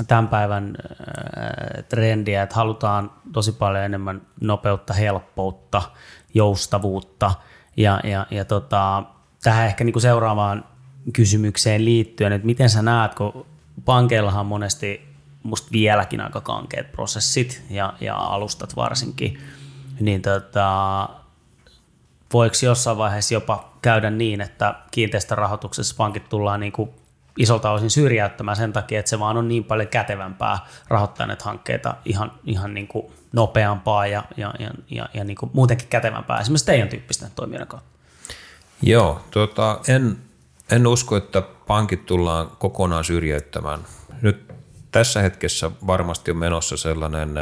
[0.07, 5.81] tämän päivän äh, trendiä, että halutaan tosi paljon enemmän nopeutta, helppoutta,
[6.33, 7.31] joustavuutta
[7.77, 9.03] ja, ja, ja tota,
[9.43, 10.65] tähän ehkä niinku seuraavaan
[11.13, 13.45] kysymykseen liittyen, että miten sä näet, kun
[13.85, 19.37] pankeillahan monesti musta vieläkin aika kankeat prosessit ja, ja alustat varsinkin,
[19.99, 21.09] niin tota,
[22.33, 26.89] voiko jossain vaiheessa jopa käydä niin, että kiinteistörahoituksessa pankit tullaan niin kuin
[27.37, 31.95] isolta osin syrjäyttämään sen takia, että se vaan on niin paljon kätevämpää rahoittaa näitä hankkeita
[32.05, 36.65] ihan, ihan niin kuin nopeampaa ja, ja, ja, ja, ja niin kuin muutenkin kätevämpää esimerkiksi
[36.65, 37.89] teidän tyyppisten toimijoiden kautta.
[38.81, 40.17] Joo, tota, en,
[40.71, 43.79] en usko, että pankit tullaan kokonaan syrjäyttämään.
[44.21, 44.53] Nyt
[44.91, 47.39] tässä hetkessä varmasti on menossa sellainen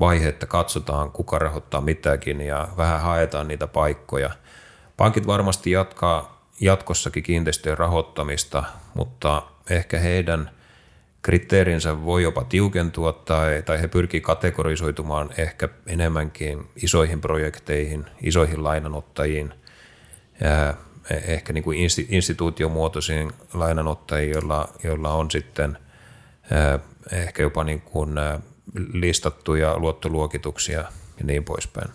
[0.00, 4.30] vaihe, että katsotaan kuka rahoittaa mitäkin ja vähän haetaan niitä paikkoja.
[4.96, 10.50] Pankit varmasti jatkaa jatkossakin kiinteistöjen rahoittamista, mutta ehkä heidän
[11.22, 19.54] kriteerinsä voi jopa tiukentua tai, tai he pyrkii kategorisoitumaan ehkä enemmänkin isoihin projekteihin, isoihin lainanottajiin,
[21.10, 25.78] ehkä niin kuin instituutiomuotoisiin lainanottajiin, joilla, joilla on sitten
[27.12, 28.14] ehkä jopa niin kuin
[28.92, 30.78] listattuja luottoluokituksia
[31.18, 31.90] ja niin poispäin.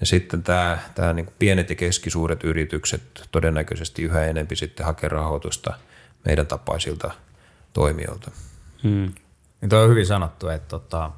[0.00, 5.08] Ja sitten tämä, tämä niin kuin pienet ja keskisuuret yritykset todennäköisesti yhä enempi sitten hakee
[5.08, 5.74] rahoitusta
[6.24, 7.10] meidän tapaisilta
[7.72, 8.30] toimijoilta.
[8.82, 9.12] Hmm.
[9.60, 11.10] Niin toi on hyvin sanottu, että tota,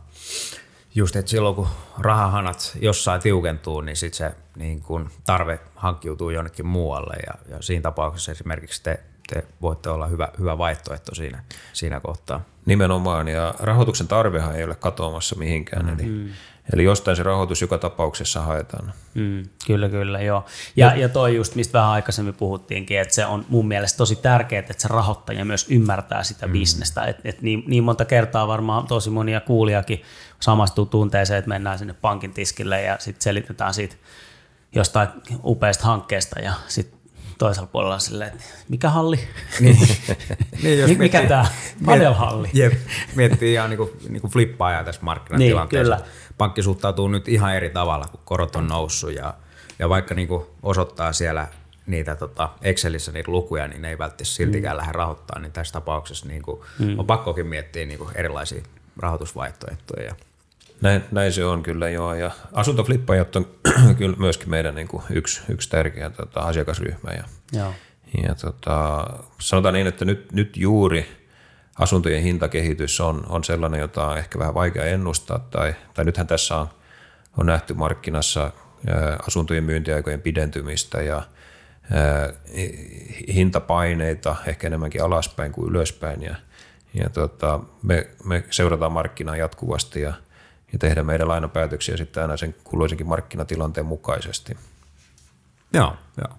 [0.94, 6.66] just että silloin kun rahahanat jossain tiukentuu, niin sitten se niin kun tarve hankkiutuu jonnekin
[6.66, 9.00] muualle ja, ja siinä tapauksessa esimerkiksi te,
[9.34, 12.40] te voitte olla hyvä, hyvä vaihtoehto siinä, siinä kohtaa.
[12.66, 15.92] Nimenomaan ja rahoituksen tarvehan ei ole katoamassa mihinkään, mm.
[15.92, 16.28] eli hmm.
[16.72, 18.92] Eli jostain se rahoitus joka tapauksessa haetaan.
[19.14, 20.44] Mm, kyllä, kyllä, joo.
[20.76, 24.60] Ja, ja toi just, mistä vähän aikaisemmin puhuttiinkin, että se on mun mielestä tosi tärkeää,
[24.60, 26.52] että se rahoittaja myös ymmärtää sitä mm.
[26.52, 27.04] bisnestä.
[27.04, 30.02] Et, et niin, niin monta kertaa varmaan tosi monia kuulijakin
[30.42, 33.96] samastuu tunteeseen, että mennään sinne pankin tiskille ja sitten selitetään siitä
[34.74, 35.08] jostain
[35.44, 36.98] upeasta hankkeesta ja sitten
[37.38, 39.20] toisella puolella silleen, että mikä halli?
[39.60, 39.78] Niin,
[40.62, 41.46] niin jos mikä miettii, tämä?
[41.86, 42.50] Padelhalli.
[42.52, 42.72] Jep,
[43.14, 45.94] miettii ihan niin kuin, niin kuin flippaa tässä markkinatilanteessa.
[45.94, 49.34] Niin, kyllä pankki suhtautuu nyt ihan eri tavalla, kun korot on noussut ja,
[49.78, 51.48] ja vaikka niin kuin osoittaa siellä
[51.86, 54.78] niitä tota Excelissä niitä lukuja, niin ne ei välttämättä siltikään mm.
[54.78, 56.98] lähde rahoittaa, niin tässä tapauksessa niin kuin mm.
[56.98, 58.62] on pakkokin miettiä niin kuin erilaisia
[58.98, 60.14] rahoitusvaihtoehtoja.
[60.82, 63.46] Näin, näin se on kyllä joo, ja asuntoflippajat on
[63.98, 67.10] kyllä myöskin meidän niin kuin yksi, yksi tärkeä tota, asiakasryhmä.
[67.10, 67.74] Ja, joo.
[68.28, 69.06] ja tota,
[69.40, 71.22] sanotaan niin, että nyt, nyt juuri
[71.78, 76.56] asuntojen hintakehitys on, on sellainen, jota on ehkä vähän vaikea ennustaa, tai, tai nythän tässä
[76.56, 76.68] on,
[77.36, 78.50] on nähty markkinassa
[78.86, 81.22] ää, asuntojen myyntiaikojen pidentymistä ja
[81.90, 82.32] ää,
[83.34, 86.36] hintapaineita ehkä enemmänkin alaspäin kuin ylöspäin, ja,
[86.94, 90.12] ja tota, me, me seurataan markkinaa jatkuvasti ja,
[90.72, 94.56] ja tehdään meidän lainapäätöksiä sitten aina sen kulloisenkin markkinatilanteen mukaisesti.
[95.72, 96.38] Joo, joo.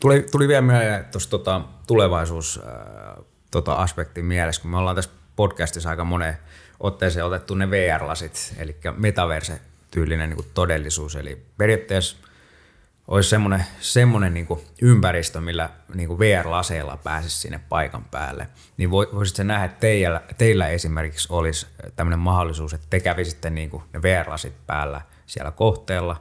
[0.00, 2.60] Tuli, tuli vielä mieleen tuosta tota, tulevaisuus
[3.50, 6.38] tota aspektin mielessä, kun me ollaan tässä podcastissa aika moneen
[6.80, 11.16] otteeseen otettu ne VR-lasit, eli metaverse-tyylinen niin todellisuus.
[11.16, 12.16] Eli periaatteessa
[13.08, 14.46] olisi semmoinen, semmoinen niin
[14.82, 18.48] ympäristö, millä niin VR-laseilla pääsisi sinne paikan päälle.
[18.76, 24.02] Niin voisitko nähdä, että teillä, teillä esimerkiksi olisi tämmöinen mahdollisuus, että te kävisitte niin ne
[24.02, 26.16] VR-lasit päällä siellä kohteella,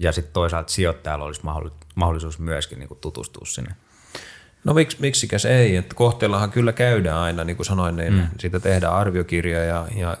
[0.00, 1.42] ja sitten toisaalta sijoittajalla olisi
[1.94, 3.74] mahdollisuus myöskin niin tutustua sinne
[4.64, 8.28] No miksi, miksikäs ei, että kohteellahan kyllä käydään aina, niin kuin sanoin, niin mm.
[8.38, 10.16] siitä tehdään arviokirja ja, ja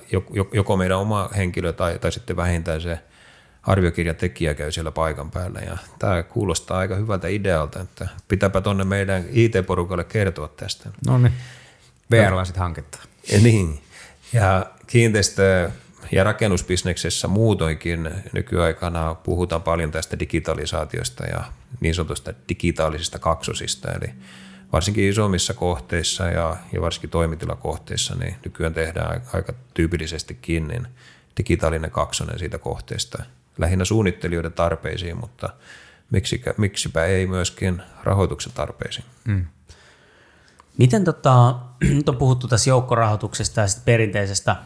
[0.52, 2.98] joko meidän oma henkilö tai, tai sitten vähintään se
[3.68, 5.60] arviokirjatekijä käy siellä paikan päällä.
[5.60, 10.90] Ja tämä kuulostaa aika hyvältä idealta, että pitääpä tuonne meidän IT-porukalle kertoa tästä.
[11.06, 11.32] No niin,
[12.10, 12.98] VR-laiset hanketta.
[13.32, 13.80] Ja niin,
[14.32, 15.70] ja kiinteistö
[16.12, 21.44] ja rakennusbisneksessä muutoinkin nykyaikana puhutaan paljon tästä digitalisaatiosta ja
[21.80, 24.12] niin sanotusta digitaalisista kaksosista, eli
[24.72, 30.86] varsinkin isommissa kohteissa ja, ja varsinkin toimitilakohteissa, niin nykyään tehdään aika tyypillisestikin niin
[31.38, 33.22] digitaalinen kaksonen siitä kohteesta,
[33.58, 35.50] lähinnä suunnittelijoiden tarpeisiin, mutta
[36.10, 39.04] miksikä, miksipä ei myöskin rahoituksen tarpeisiin.
[39.24, 39.46] Mm.
[40.78, 41.54] Miten tota,
[41.96, 44.56] nyt on puhuttu tässä joukkorahoituksesta ja perinteisestä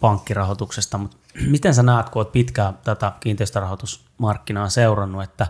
[0.00, 1.16] pankkirahoituksesta, mutta
[1.50, 5.46] miten sä näet, kun olet pitkään tätä kiinteistörahoitusmarkkinaa seurannut, että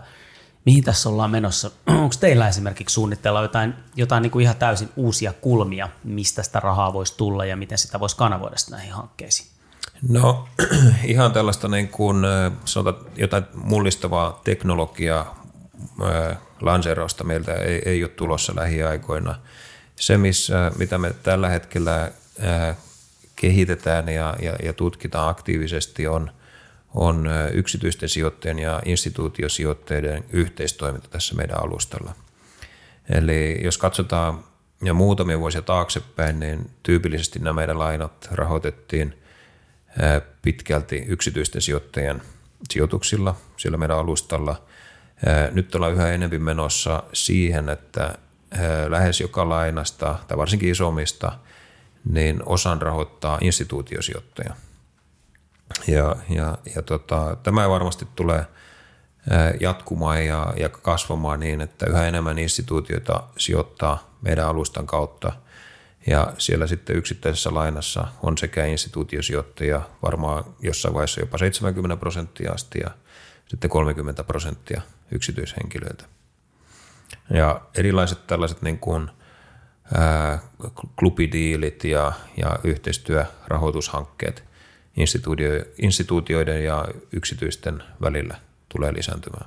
[0.65, 1.71] mihin tässä ollaan menossa?
[1.87, 6.93] Onko teillä esimerkiksi suunnitteilla jotain, jotain niin kuin ihan täysin uusia kulmia, mistä sitä rahaa
[6.93, 9.52] voisi tulla ja miten sitä voisi kanavoida näihin hankkeisiin?
[10.09, 10.47] No
[11.03, 12.17] ihan tällaista niin kuin,
[12.65, 15.45] sanotaan, jotain mullistavaa teknologiaa
[16.61, 19.35] lanseerausta meiltä ei, ei ole tulossa lähiaikoina.
[19.95, 22.75] se, missä, mitä me tällä hetkellä ää,
[23.35, 26.31] kehitetään ja, ja, ja tutkitaan aktiivisesti, on,
[26.93, 32.13] on yksityisten sijoittajien ja instituutiosijoittajien yhteistoiminta tässä meidän alustalla.
[33.09, 34.43] Eli jos katsotaan
[34.83, 39.22] ja muutamia vuosia taaksepäin, niin tyypillisesti nämä meidän lainat rahoitettiin
[40.41, 42.21] pitkälti yksityisten sijoittajien
[42.71, 44.61] sijoituksilla siellä meidän alustalla.
[45.51, 48.17] Nyt ollaan yhä enemmän menossa siihen, että
[48.87, 51.31] lähes joka lainasta, tai varsinkin isommista,
[52.09, 54.55] niin osan rahoittaa instituutiosijoittaja.
[55.87, 58.45] Ja, ja, ja tota, tämä varmasti tulee
[59.59, 65.31] jatkumaan ja, ja kasvamaan niin, että yhä enemmän instituutioita sijoittaa meidän alustan kautta.
[66.07, 72.79] Ja siellä sitten yksittäisessä lainassa on sekä instituutiosijoittajia varmaan jossain vaiheessa jopa 70 prosenttia asti
[72.79, 72.89] ja
[73.45, 76.05] sitten 30 prosenttia yksityishenkilöiltä.
[77.29, 79.09] Ja erilaiset tällaiset niin kuin,
[79.97, 80.39] ää,
[80.99, 84.43] klubidiilit ja, ja yhteistyörahoitushankkeet
[85.77, 88.37] instituutioiden ja yksityisten välillä
[88.69, 89.45] tulee lisääntymään.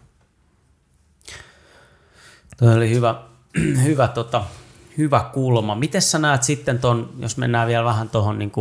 [2.57, 3.23] Tuo oli hyvä,
[3.85, 4.45] hyvä, tota,
[4.99, 5.75] hyvä kulma.
[5.75, 8.53] Miten sä näet sitten ton, jos mennään vielä vähän tuohon, niin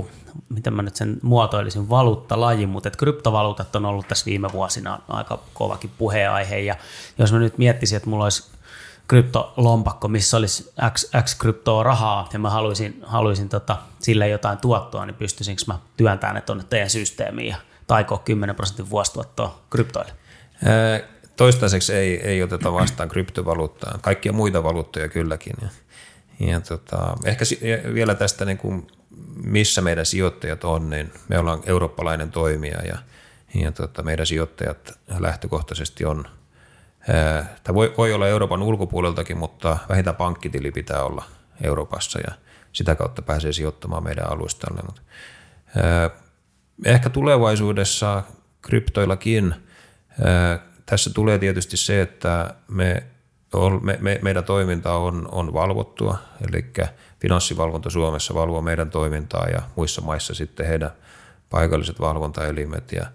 [0.50, 5.40] miten mä nyt sen muotoilisin, valuuttalaji, mutta että kryptovaluutat on ollut tässä viime vuosina aika
[5.54, 6.76] kovakin puheenaihe, ja
[7.18, 8.44] jos mä nyt miettisin, että mulla olisi
[9.08, 15.06] kryptolompakko, missä olisi X, X kryptoa rahaa ja mä haluaisin, haluaisin tota, sille jotain tuottoa,
[15.06, 17.56] niin pystyisinkö mä työntämään ne tuonne teidän systeemiin ja
[17.88, 20.12] taikoa 10 prosentin vuosituottoa kryptoille?
[21.36, 25.56] Toistaiseksi ei, ei oteta vastaan kryptovaluuttaa, kaikkia muita valuuttoja kylläkin.
[26.40, 27.46] Ja tota, ehkä
[27.94, 28.88] vielä tästä, niin kuin,
[29.44, 32.98] missä meidän sijoittajat on, niin me ollaan eurooppalainen toimija ja,
[33.54, 36.26] ja tota, meidän sijoittajat lähtökohtaisesti on–
[37.64, 41.24] Tämä voi, voi olla Euroopan ulkopuoleltakin, mutta vähintään pankkitili pitää olla
[41.62, 42.36] Euroopassa ja
[42.72, 44.82] sitä kautta pääsee sijoittamaan meidän alustalle.
[46.86, 48.24] Ehkä tulevaisuudessa
[48.62, 49.56] kryptoillakin
[50.86, 53.04] tässä tulee tietysti se, että me,
[53.82, 56.18] me, me, meidän toiminta on, on valvottua,
[56.50, 56.66] eli
[57.20, 60.92] finanssivalvonta Suomessa valvoo meidän toimintaa ja muissa maissa sitten heidän
[61.50, 63.06] paikalliset valvontaelimet ja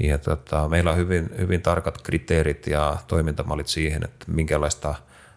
[0.00, 4.94] ja tota, meillä on hyvin, hyvin tarkat kriteerit ja toimintamallit siihen, että minkälaista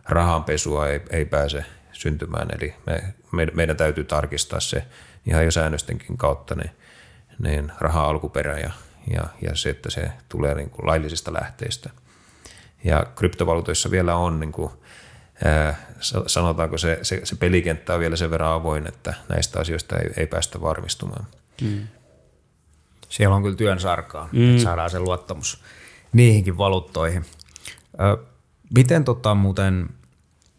[0.09, 2.47] rahanpesua ei, ei pääse syntymään.
[2.57, 4.85] Eli me, me, meidän täytyy tarkistaa se
[5.25, 6.71] ihan jo säännöstenkin kautta niin,
[7.39, 8.71] niin rahan alkuperä ja,
[9.13, 11.89] ja, ja se, että se tulee niin kuin laillisista lähteistä.
[12.83, 14.71] Ja kryptovaluutoissa vielä on, niin kuin,
[16.27, 20.27] sanotaanko se, se, se pelikenttä on vielä sen verran avoin, että näistä asioista ei, ei
[20.27, 21.27] päästä varmistumaan.
[21.61, 21.87] Mm.
[23.09, 24.51] Siellä on kyllä työn sarkaa, mm.
[24.51, 25.63] että saadaan se luottamus
[26.13, 27.25] niihinkin valuuttoihin.
[27.99, 28.17] Ö,
[28.75, 29.89] miten tota muuten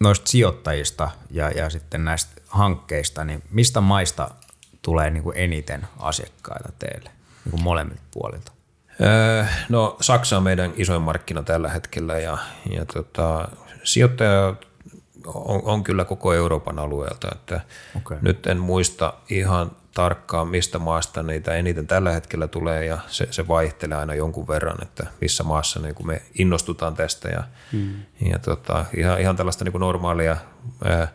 [0.00, 4.30] noista sijoittajista ja, ja sitten näistä hankkeista, niin mistä maista
[4.82, 7.10] tulee niin kuin eniten asiakkaita teille
[7.44, 8.52] niin kuin molemmilta puolilta?
[9.02, 12.38] Öö, no Saksa on meidän isoin markkina tällä hetkellä ja,
[12.70, 13.48] ja tota,
[13.84, 14.54] sijoittaja
[15.26, 17.28] on, on kyllä koko Euroopan alueelta.
[17.32, 17.60] Että
[17.96, 18.18] okay.
[18.20, 23.48] Nyt en muista ihan tarkkaan, mistä maasta niitä eniten tällä hetkellä tulee ja se, se
[23.48, 27.94] vaihtelee aina jonkun verran, että missä maassa niin kuin me innostutaan tästä ja, hmm.
[28.30, 30.36] ja tota, ihan, ihan tällaista niin kuin normaalia
[30.84, 31.08] ää,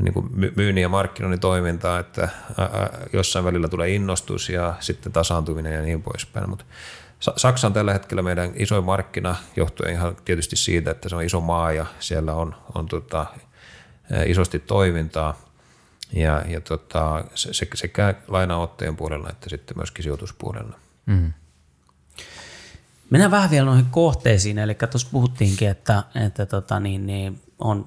[0.00, 5.74] niin kuin myynnin ja markkinoinnin toimintaa, että ää, jossain välillä tulee innostus ja sitten tasaantuminen
[5.74, 6.64] ja niin poispäin, mutta
[7.36, 11.40] Saksa on tällä hetkellä meidän isoin markkina johtuen ihan tietysti siitä, että se on iso
[11.40, 13.26] maa ja siellä on, on tota,
[14.26, 15.34] isosti toimintaa–
[16.14, 20.76] ja, ja tota, se, sekä lainaotteen puolella että sitten myöskin sijoituspuolella.
[21.06, 21.32] Mm.
[23.10, 27.86] Mennään vähän vielä noihin kohteisiin, eli tuossa puhuttiinkin, että, että tota, niin, niin on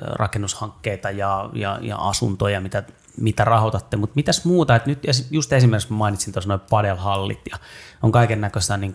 [0.00, 2.82] rakennushankkeita ja, ja, ja asuntoja, mitä,
[3.16, 7.56] mitä rahoitatte, mutta mitäs muuta, että nyt just esimerkiksi mainitsin tuossa noin padelhallit ja
[8.02, 8.92] on kaiken näköistä niin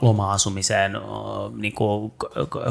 [0.00, 0.92] loma-asumiseen
[1.56, 2.12] niin kuin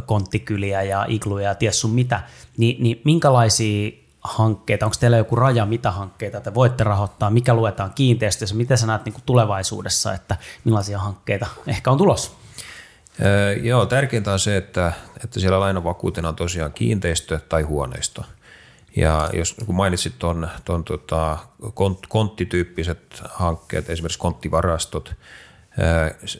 [0.05, 2.21] konttikyliä ja igluja ja ties sun mitä,
[2.57, 4.85] niin, niin minkälaisia hankkeita?
[4.85, 7.29] Onko teillä joku raja, mitä hankkeita te voitte rahoittaa?
[7.29, 8.55] Mikä luetaan kiinteistössä?
[8.55, 12.31] Miten sä näet niin kuin tulevaisuudessa, että millaisia hankkeita ehkä on tulossa?
[13.25, 18.23] Öö, joo, tärkeintä on se, että, että siellä lainavakuutena on tosiaan kiinteistö tai huoneisto.
[18.95, 21.37] Ja jos kun mainitsit tuon, tuon tota,
[21.73, 25.13] kont, konttityyppiset hankkeet, esimerkiksi konttivarastot,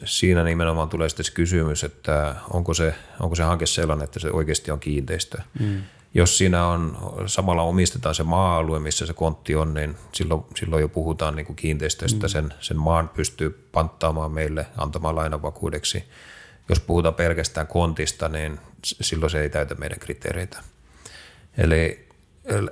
[0.04, 4.30] siinä nimenomaan tulee sitten se kysymys, että onko se, onko se hanke sellainen, että se
[4.30, 5.38] oikeasti on kiinteistö.
[5.60, 5.82] Mm
[6.14, 10.88] jos siinä on, samalla omistetaan se maa-alue, missä se kontti on, niin silloin, silloin jo
[10.88, 12.30] puhutaan niin kuin kiinteistöstä, mm.
[12.30, 16.04] sen, sen maan pystyy panttaamaan meille antamaan lainavakuudeksi.
[16.68, 20.62] Jos puhutaan pelkästään kontista, niin silloin se ei täytä meidän kriteereitä.
[21.58, 22.08] Eli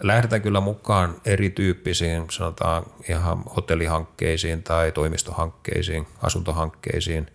[0.01, 7.26] lähdetään kyllä mukaan erityyppisiin, sanotaan ihan hotellihankkeisiin tai toimistohankkeisiin, asuntohankkeisiin.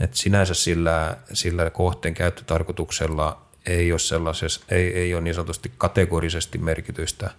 [0.00, 4.32] Et sinänsä sillä, sillä kohteen käyttötarkoituksella ei ole,
[4.68, 7.30] ei, ei ole niin sanotusti kategorisesti merkitystä,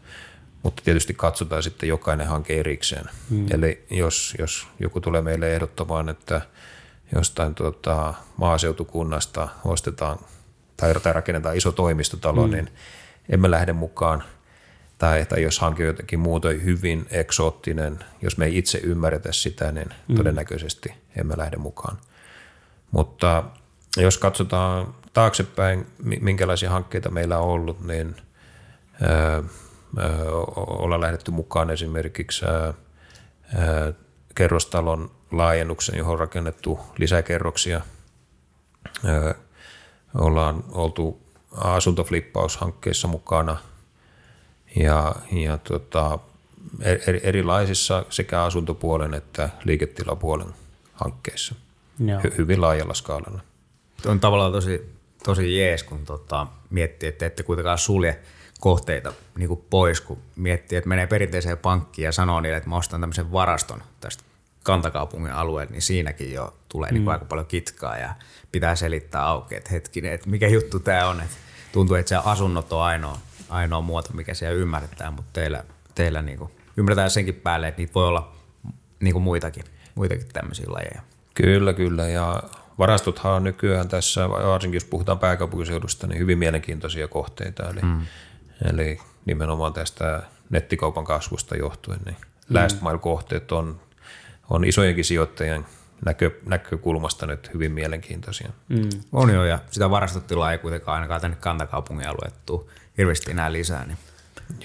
[0.63, 3.05] mutta tietysti katsotaan sitten jokainen hanke erikseen.
[3.29, 3.45] Hmm.
[3.51, 6.41] Eli jos, jos joku tulee meille ehdottamaan, että
[7.15, 10.19] jostain tuota, maaseutukunnasta ostetaan
[10.77, 12.51] tai, tai rakennetaan iso toimistotalo, hmm.
[12.51, 12.69] niin
[13.29, 14.23] emme lähde mukaan.
[14.97, 19.71] Tai, tai jos hanke on jotenkin muutoin hyvin eksoottinen, jos me ei itse ymmärretä sitä,
[19.71, 20.15] niin hmm.
[20.15, 21.97] todennäköisesti emme lähde mukaan.
[22.91, 23.43] Mutta
[23.97, 25.87] jos katsotaan taaksepäin,
[26.21, 28.15] minkälaisia hankkeita meillä on ollut, niin
[29.01, 29.43] ää,
[30.55, 32.45] olla lähdetty mukaan esimerkiksi
[34.35, 37.81] kerrostalon laajennuksen, johon on rakennettu lisäkerroksia.
[40.15, 41.22] Ollaan oltu
[41.57, 43.57] asuntoflippaushankkeissa mukana
[44.75, 46.19] ja, ja tota,
[46.81, 50.47] eri, erilaisissa sekä asuntopuolen että liiketilapuolen
[50.93, 51.55] hankkeissa.
[52.23, 53.41] Hy, hyvin laajalla skaalalla.
[54.05, 58.19] On tavallaan tosi, tosi jees, kun tota, miettii, että ette kuitenkaan sulje
[58.59, 62.77] kohteita niin kuin pois, kun miettii, että menee perinteiseen pankkiin ja sanoo niille, että mä
[62.77, 64.23] ostan tämmöisen varaston tästä
[64.63, 66.93] kantakaupungin alueelta, niin siinäkin jo tulee mm.
[66.93, 68.15] niin kuin aika paljon kitkaa ja
[68.51, 71.21] pitää selittää auki, että hetkinen, että mikä juttu tämä on.
[71.21, 71.35] Että
[71.71, 73.17] tuntuu, että se asunnot on ainoa,
[73.49, 75.63] ainoa muoto, mikä siellä ymmärretään, mutta teillä,
[75.95, 78.33] teillä niin kuin ymmärretään senkin päälle, että niitä voi olla
[78.99, 79.63] niin kuin muitakin,
[79.95, 81.01] muitakin tämmöisiä lajeja.
[81.33, 82.07] Kyllä, kyllä.
[82.07, 82.43] Ja
[82.79, 87.69] varastothan on nykyään tässä, varsinkin jos puhutaan pääkaupunkiseudusta, niin hyvin mielenkiintoisia kohteita.
[87.69, 88.01] Eli, mm.
[88.65, 92.17] eli nimenomaan tästä nettikaupan kasvusta johtuen, niin
[92.49, 92.55] mm.
[92.55, 93.79] last mile-kohteet on,
[94.53, 95.65] on isojenkin sijoittajien
[96.05, 98.49] näkö, näkökulmasta nyt hyvin mielenkiintoisia.
[98.69, 98.89] Mm.
[99.11, 102.65] On jo, ja sitä varastottilaa ei kuitenkaan ainakaan tänne kantakaupungin alueelle tule
[102.97, 103.85] hirveästi enää lisää.
[103.85, 103.97] Niin.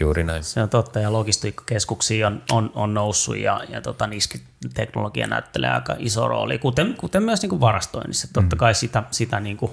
[0.01, 0.45] Juuri näin.
[0.45, 4.41] Se on totta, ja logistiikkakeskuksia on, on, on noussut, ja, ja tota, niissäkin
[4.75, 8.29] teknologia näyttelee aika iso rooli, kuten, kuten myös niin kuin varastoinnissa.
[8.33, 8.59] Totta mm.
[8.59, 9.73] kai sitä, sitä niin kuin,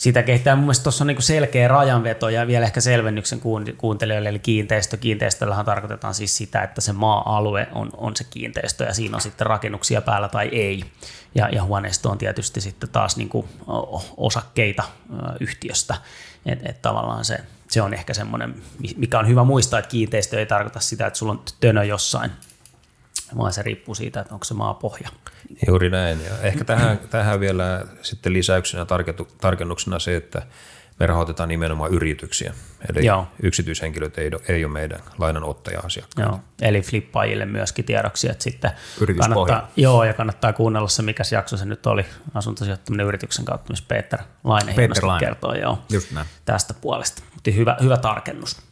[0.00, 0.56] sitä kehittää.
[0.56, 3.40] Mun mielestä tuossa on niin selkeä rajanveto ja vielä ehkä selvennyksen
[3.78, 4.96] kuuntelijoille, eli kiinteistö.
[4.96, 9.46] Kiinteistöllähän tarkoitetaan siis sitä, että se maa-alue on, on se kiinteistö ja siinä on sitten
[9.46, 10.84] rakennuksia päällä tai ei.
[11.34, 13.48] Ja, ja huoneisto on tietysti sitten taas niin kuin
[14.16, 14.82] osakkeita
[15.40, 15.94] yhtiöstä.
[16.46, 18.54] Että et tavallaan se, se on ehkä semmoinen,
[18.96, 22.30] mikä on hyvä muistaa, että kiinteistö ei tarkoita sitä, että sulla on tönö jossain
[23.38, 25.08] vaan se riippuu siitä, että onko se maapohja.
[25.68, 26.24] Juuri näin.
[26.24, 28.86] Ja ehkä tähän, tähän vielä sitten lisäyksenä
[29.40, 30.42] tarkennuksena se, että
[31.00, 32.54] me rahoitetaan nimenomaan yrityksiä.
[32.88, 33.26] Eli Joo.
[33.42, 36.30] yksityishenkilöt ei, ei ole meidän lainanottaja-asiakkaita.
[36.30, 36.40] Joo.
[36.62, 38.70] Eli flippaajille myöskin tiedoksi, että sitten
[39.18, 42.04] kannattaa, joo, ja kannattaa kuunnella se, mikä jakso se nyt oli,
[42.34, 45.26] asuntosijoittaminen yrityksen kautta, missä Peter Laine Peter Laine.
[45.26, 46.26] kertoo joo, Just näin.
[46.44, 47.22] tästä puolesta.
[47.34, 48.69] Mutta hyvä, hyvä tarkennus.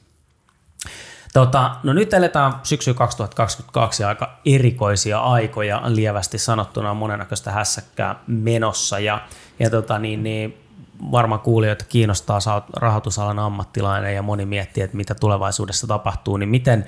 [1.32, 8.16] Tota, no nyt eletään syksy 2022 ja aika erikoisia aikoja lievästi sanottuna on monennäköistä hässäkkää
[8.26, 9.20] menossa ja,
[9.58, 10.58] ja tota, niin, niin,
[11.12, 16.48] varmaan kuulijoita kiinnostaa, sä oot rahoitusalan ammattilainen ja moni miettii, että mitä tulevaisuudessa tapahtuu, niin
[16.48, 16.86] miten,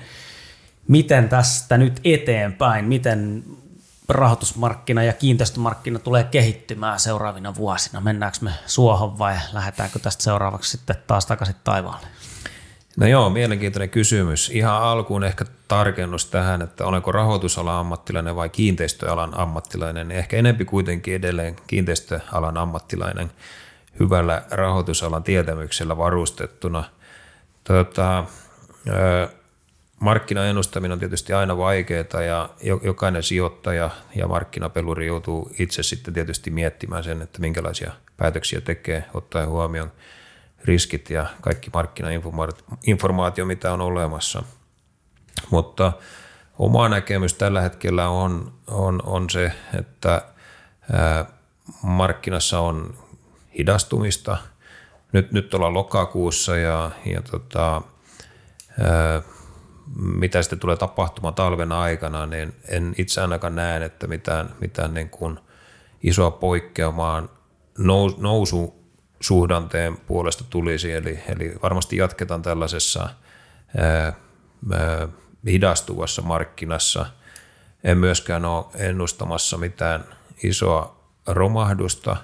[0.87, 3.43] miten tästä nyt eteenpäin, miten
[4.09, 8.01] rahoitusmarkkina ja kiinteistömarkkina tulee kehittymään seuraavina vuosina?
[8.01, 12.07] Mennäänkö me suohon vai lähdetäänkö tästä seuraavaksi sitten taas takaisin taivaalle?
[12.97, 14.49] No joo, mielenkiintoinen kysymys.
[14.49, 20.11] Ihan alkuun ehkä tarkennus tähän, että olenko rahoitusalan ammattilainen vai kiinteistöalan ammattilainen.
[20.11, 23.31] Ehkä enempi kuitenkin edelleen kiinteistöalan ammattilainen
[23.99, 26.83] hyvällä rahoitusalan tietämyksellä varustettuna.
[27.63, 28.23] Tota,
[29.99, 32.49] markkinaennustaminen on tietysti aina vaikeaa ja
[32.83, 39.49] jokainen sijoittaja ja markkinapeluri joutuu itse sitten tietysti miettimään sen, että minkälaisia päätöksiä tekee, ottaen
[39.49, 39.91] huomioon–
[40.65, 44.43] riskit ja kaikki markkinainformaatio, mitä on olemassa.
[45.49, 45.93] Mutta
[46.59, 50.21] oma näkemys tällä hetkellä on, on, on se, että
[51.83, 52.93] markkinassa on
[53.57, 54.37] hidastumista.
[55.11, 57.81] Nyt, nyt ollaan lokakuussa ja, ja tota,
[59.95, 65.09] mitä sitten tulee tapahtumaan talven aikana, niin en itse ainakaan näe, että mitään, mitään niin
[65.09, 65.39] kuin
[66.03, 67.27] isoa poikkeamaa
[68.17, 68.80] nousu
[69.21, 73.09] suhdanteen puolesta tulisi, eli, eli varmasti jatketaan tällaisessa
[73.77, 74.13] ää,
[74.71, 75.07] ää,
[75.45, 77.05] hidastuvassa markkinassa.
[77.83, 80.05] En myöskään ole ennustamassa mitään
[80.43, 82.17] isoa romahdusta,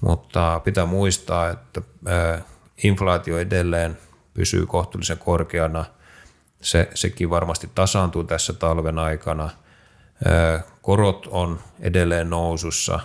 [0.00, 2.42] mutta pitää muistaa, että ää,
[2.84, 3.98] inflaatio edelleen
[4.34, 5.84] pysyy kohtuullisen korkeana.
[6.60, 9.50] Se, sekin varmasti tasaantuu tässä talven aikana.
[10.82, 13.00] Korot on edelleen nousussa.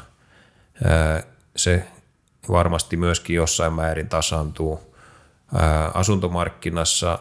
[1.56, 1.88] Se
[2.50, 4.96] varmasti myöskin jossain määrin tasantuu.
[5.94, 7.20] Asuntomarkkinassa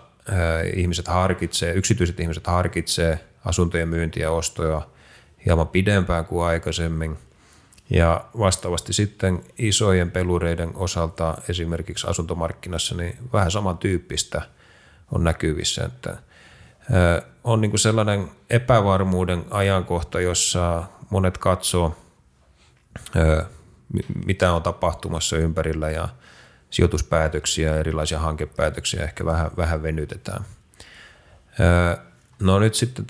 [0.76, 4.82] ihmiset harkitsee, yksityiset ihmiset harkitsee asuntojen myyntiä ja ostoja
[5.46, 7.18] hieman pidempään kuin aikaisemmin.
[7.90, 14.42] Ja vastaavasti sitten isojen pelureiden osalta esimerkiksi asuntomarkkinassa niin vähän samantyyppistä
[15.12, 16.16] on näkyvissä, että
[17.44, 21.96] on niin kuin sellainen epävarmuuden ajankohta, jossa monet katsoo,
[24.26, 26.08] mitä on tapahtumassa ympärillä ja
[26.70, 30.44] sijoituspäätöksiä, erilaisia hankepäätöksiä ehkä vähän, vähän venytetään.
[32.40, 33.06] No nyt sitten,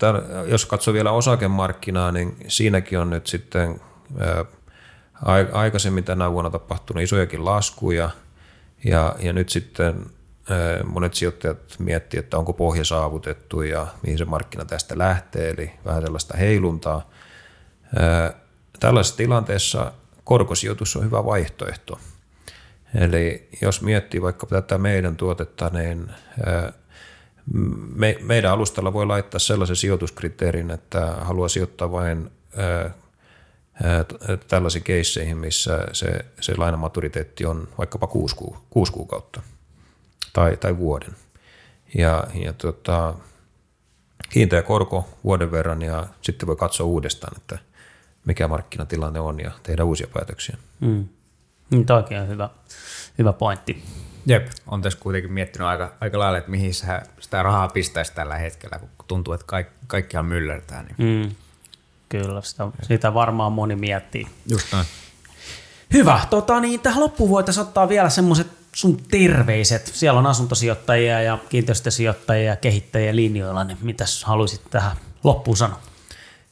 [0.47, 3.81] jos katsoo vielä osakemarkkinaa, niin siinäkin on nyt sitten
[5.51, 8.09] aikaisemmin tänä vuonna tapahtunut isojakin laskuja
[8.83, 10.05] ja, ja nyt sitten
[10.85, 16.01] monet sijoittajat miettivät, että onko pohja saavutettu ja mihin se markkina tästä lähtee, eli vähän
[16.01, 17.09] sellaista heiluntaa.
[18.79, 19.91] Tällaisessa tilanteessa
[20.23, 21.99] korkosijoitus on hyvä vaihtoehto.
[22.95, 26.11] Eli jos miettii vaikka tätä meidän tuotetta, niin
[27.95, 32.31] me, meidän alustalla voi laittaa sellaisen sijoituskriteerin, että haluaa sijoittaa vain
[34.47, 39.41] tällaisiin keisseihin, missä se, se lainamaturiteetti on vaikkapa kuusi, ku, kuusi kuukautta
[40.33, 41.15] tai, tai vuoden.
[41.97, 43.13] Ja, ja tota,
[44.29, 47.57] kiinteä korko vuoden verran ja sitten voi katsoa uudestaan, että
[48.25, 50.57] mikä markkinatilanne on ja tehdä uusia päätöksiä.
[50.79, 51.07] Mm.
[51.69, 52.49] Niin toikin on hyvä,
[53.17, 53.83] hyvä pointti.
[54.25, 58.37] Jep, on tässä kuitenkin miettinyt aika, aika lailla, että mihin sä sitä rahaa pistäisi tällä
[58.37, 60.83] hetkellä, kun tuntuu, että kaikki, kaikkiaan myllertää.
[60.83, 61.25] Niin.
[61.27, 61.35] Mm.
[62.09, 64.27] Kyllä, sitä, sitä varmaan moni miettii.
[64.47, 64.85] Just näin.
[65.93, 66.19] Hyvä.
[66.29, 69.91] Tota, niin, tähän loppuun voitaisiin ottaa vielä semmoiset sun terveiset.
[69.93, 75.79] Siellä on asuntosijoittajia ja kiinteistösijoittajia ja kehittäjiä linjoilla, niin mitäs haluaisit tähän loppuun sanoa?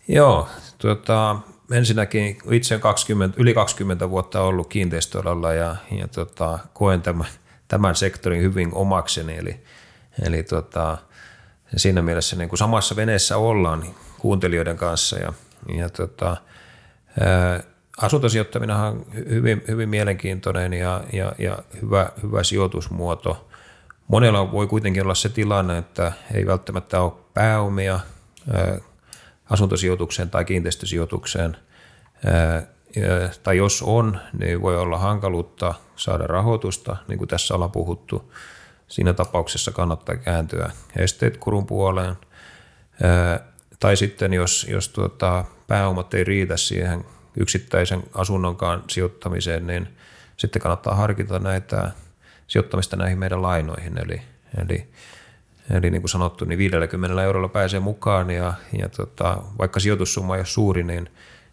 [0.08, 1.38] Joo, tuota,
[1.72, 7.28] ensinnäkin itse olen 20, yli 20 vuotta ollut kiinteistöalalla ja, ja tota, koen tämän,
[7.68, 9.60] tämän sektorin hyvin omakseni, eli,
[10.26, 10.98] eli tota,
[11.78, 15.34] siinä mielessä niin kuin samassa veneessä ollaan niin kuuntelijoiden kanssa ja,
[15.76, 16.38] ja tota,
[18.02, 23.50] asuntosijoittaminen on hyvin, hyvin mielenkiintoinen ja, ja, ja hyvä, hyvä sijoitusmuoto.
[24.08, 28.00] Monella voi kuitenkin olla se tilanne, että ei välttämättä ole pääomia
[29.50, 31.58] asuntosijoitukseen tai kiinteistösijoitukseen,
[33.44, 38.34] tai jos on, niin voi olla hankaluutta saada rahoitusta, niin kuin tässä ollaan puhuttu.
[38.88, 42.16] Siinä tapauksessa kannattaa kääntyä esteet kurun puoleen.
[43.80, 47.06] Tai sitten jos, jos tuota, pääomat ei riitä siihen
[47.38, 49.88] yksittäisen asunnonkaan sijoittamiseen, niin
[50.38, 51.92] sitten kannattaa harkita näitä
[52.48, 53.98] sijoittamista näihin meidän lainoihin.
[53.98, 54.22] Eli,
[54.58, 54.88] eli,
[55.70, 60.40] eli niin kuin sanottu, niin 50 eurolla pääsee mukaan ja, ja tota, vaikka sijoitussumma ei
[60.40, 61.10] ole suuri, niin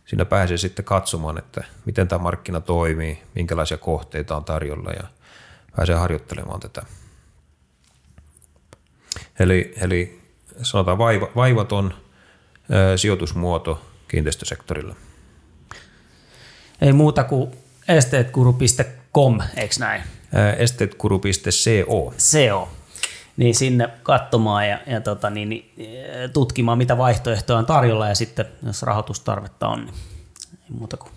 [0.06, 5.02] siinä pääsee sitten katsomaan, että miten tämä markkina toimii, minkälaisia kohteita on tarjolla ja
[5.76, 6.82] pääsee harjoittelemaan tätä.
[9.38, 10.20] Eli, eli
[10.62, 11.94] sanotaan vaiva, vaivaton
[12.96, 14.94] sijoitusmuoto kiinteistösektorilla.
[16.80, 17.50] Ei muuta kuin
[17.88, 20.02] esteetkuru.com, eikö näin?
[20.58, 22.14] Esteetkuru.co.
[22.18, 22.75] CO.
[23.36, 25.72] Niin sinne katsomaan ja, ja tota, niin, niin,
[26.32, 29.94] tutkimaan, mitä vaihtoehtoja on tarjolla ja sitten, jos rahoitustarvetta on, niin
[30.52, 31.12] ei muuta kuin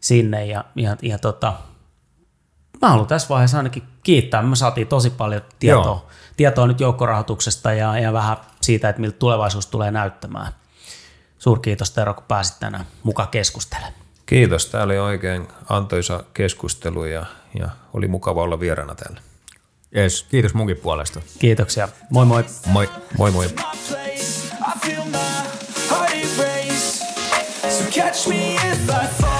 [0.00, 0.46] sinne.
[0.46, 1.52] Ja, ja, ja tota,
[2.82, 4.42] mä haluan tässä vaiheessa ainakin kiittää.
[4.42, 6.06] Me saatiin tosi paljon tietoa,
[6.36, 10.52] tietoa nyt joukkorahoituksesta ja, ja vähän siitä, että miltä tulevaisuus tulee näyttämään.
[11.38, 13.94] Suurkiitos Tero, kun pääsit tänään mukaan keskustelemaan.
[14.26, 14.66] Kiitos.
[14.66, 17.26] Tämä oli oikein antoisa keskustelu ja,
[17.58, 19.20] ja oli mukava olla vieraana täällä.
[19.94, 21.20] Yes, kiitos munkin puolesta.
[21.38, 21.88] Kiitoksia.
[22.10, 22.44] Moi moi.
[22.66, 22.86] Moi
[23.18, 23.30] moi.
[23.30, 23.44] moi.
[27.94, 29.33] catch me if I fall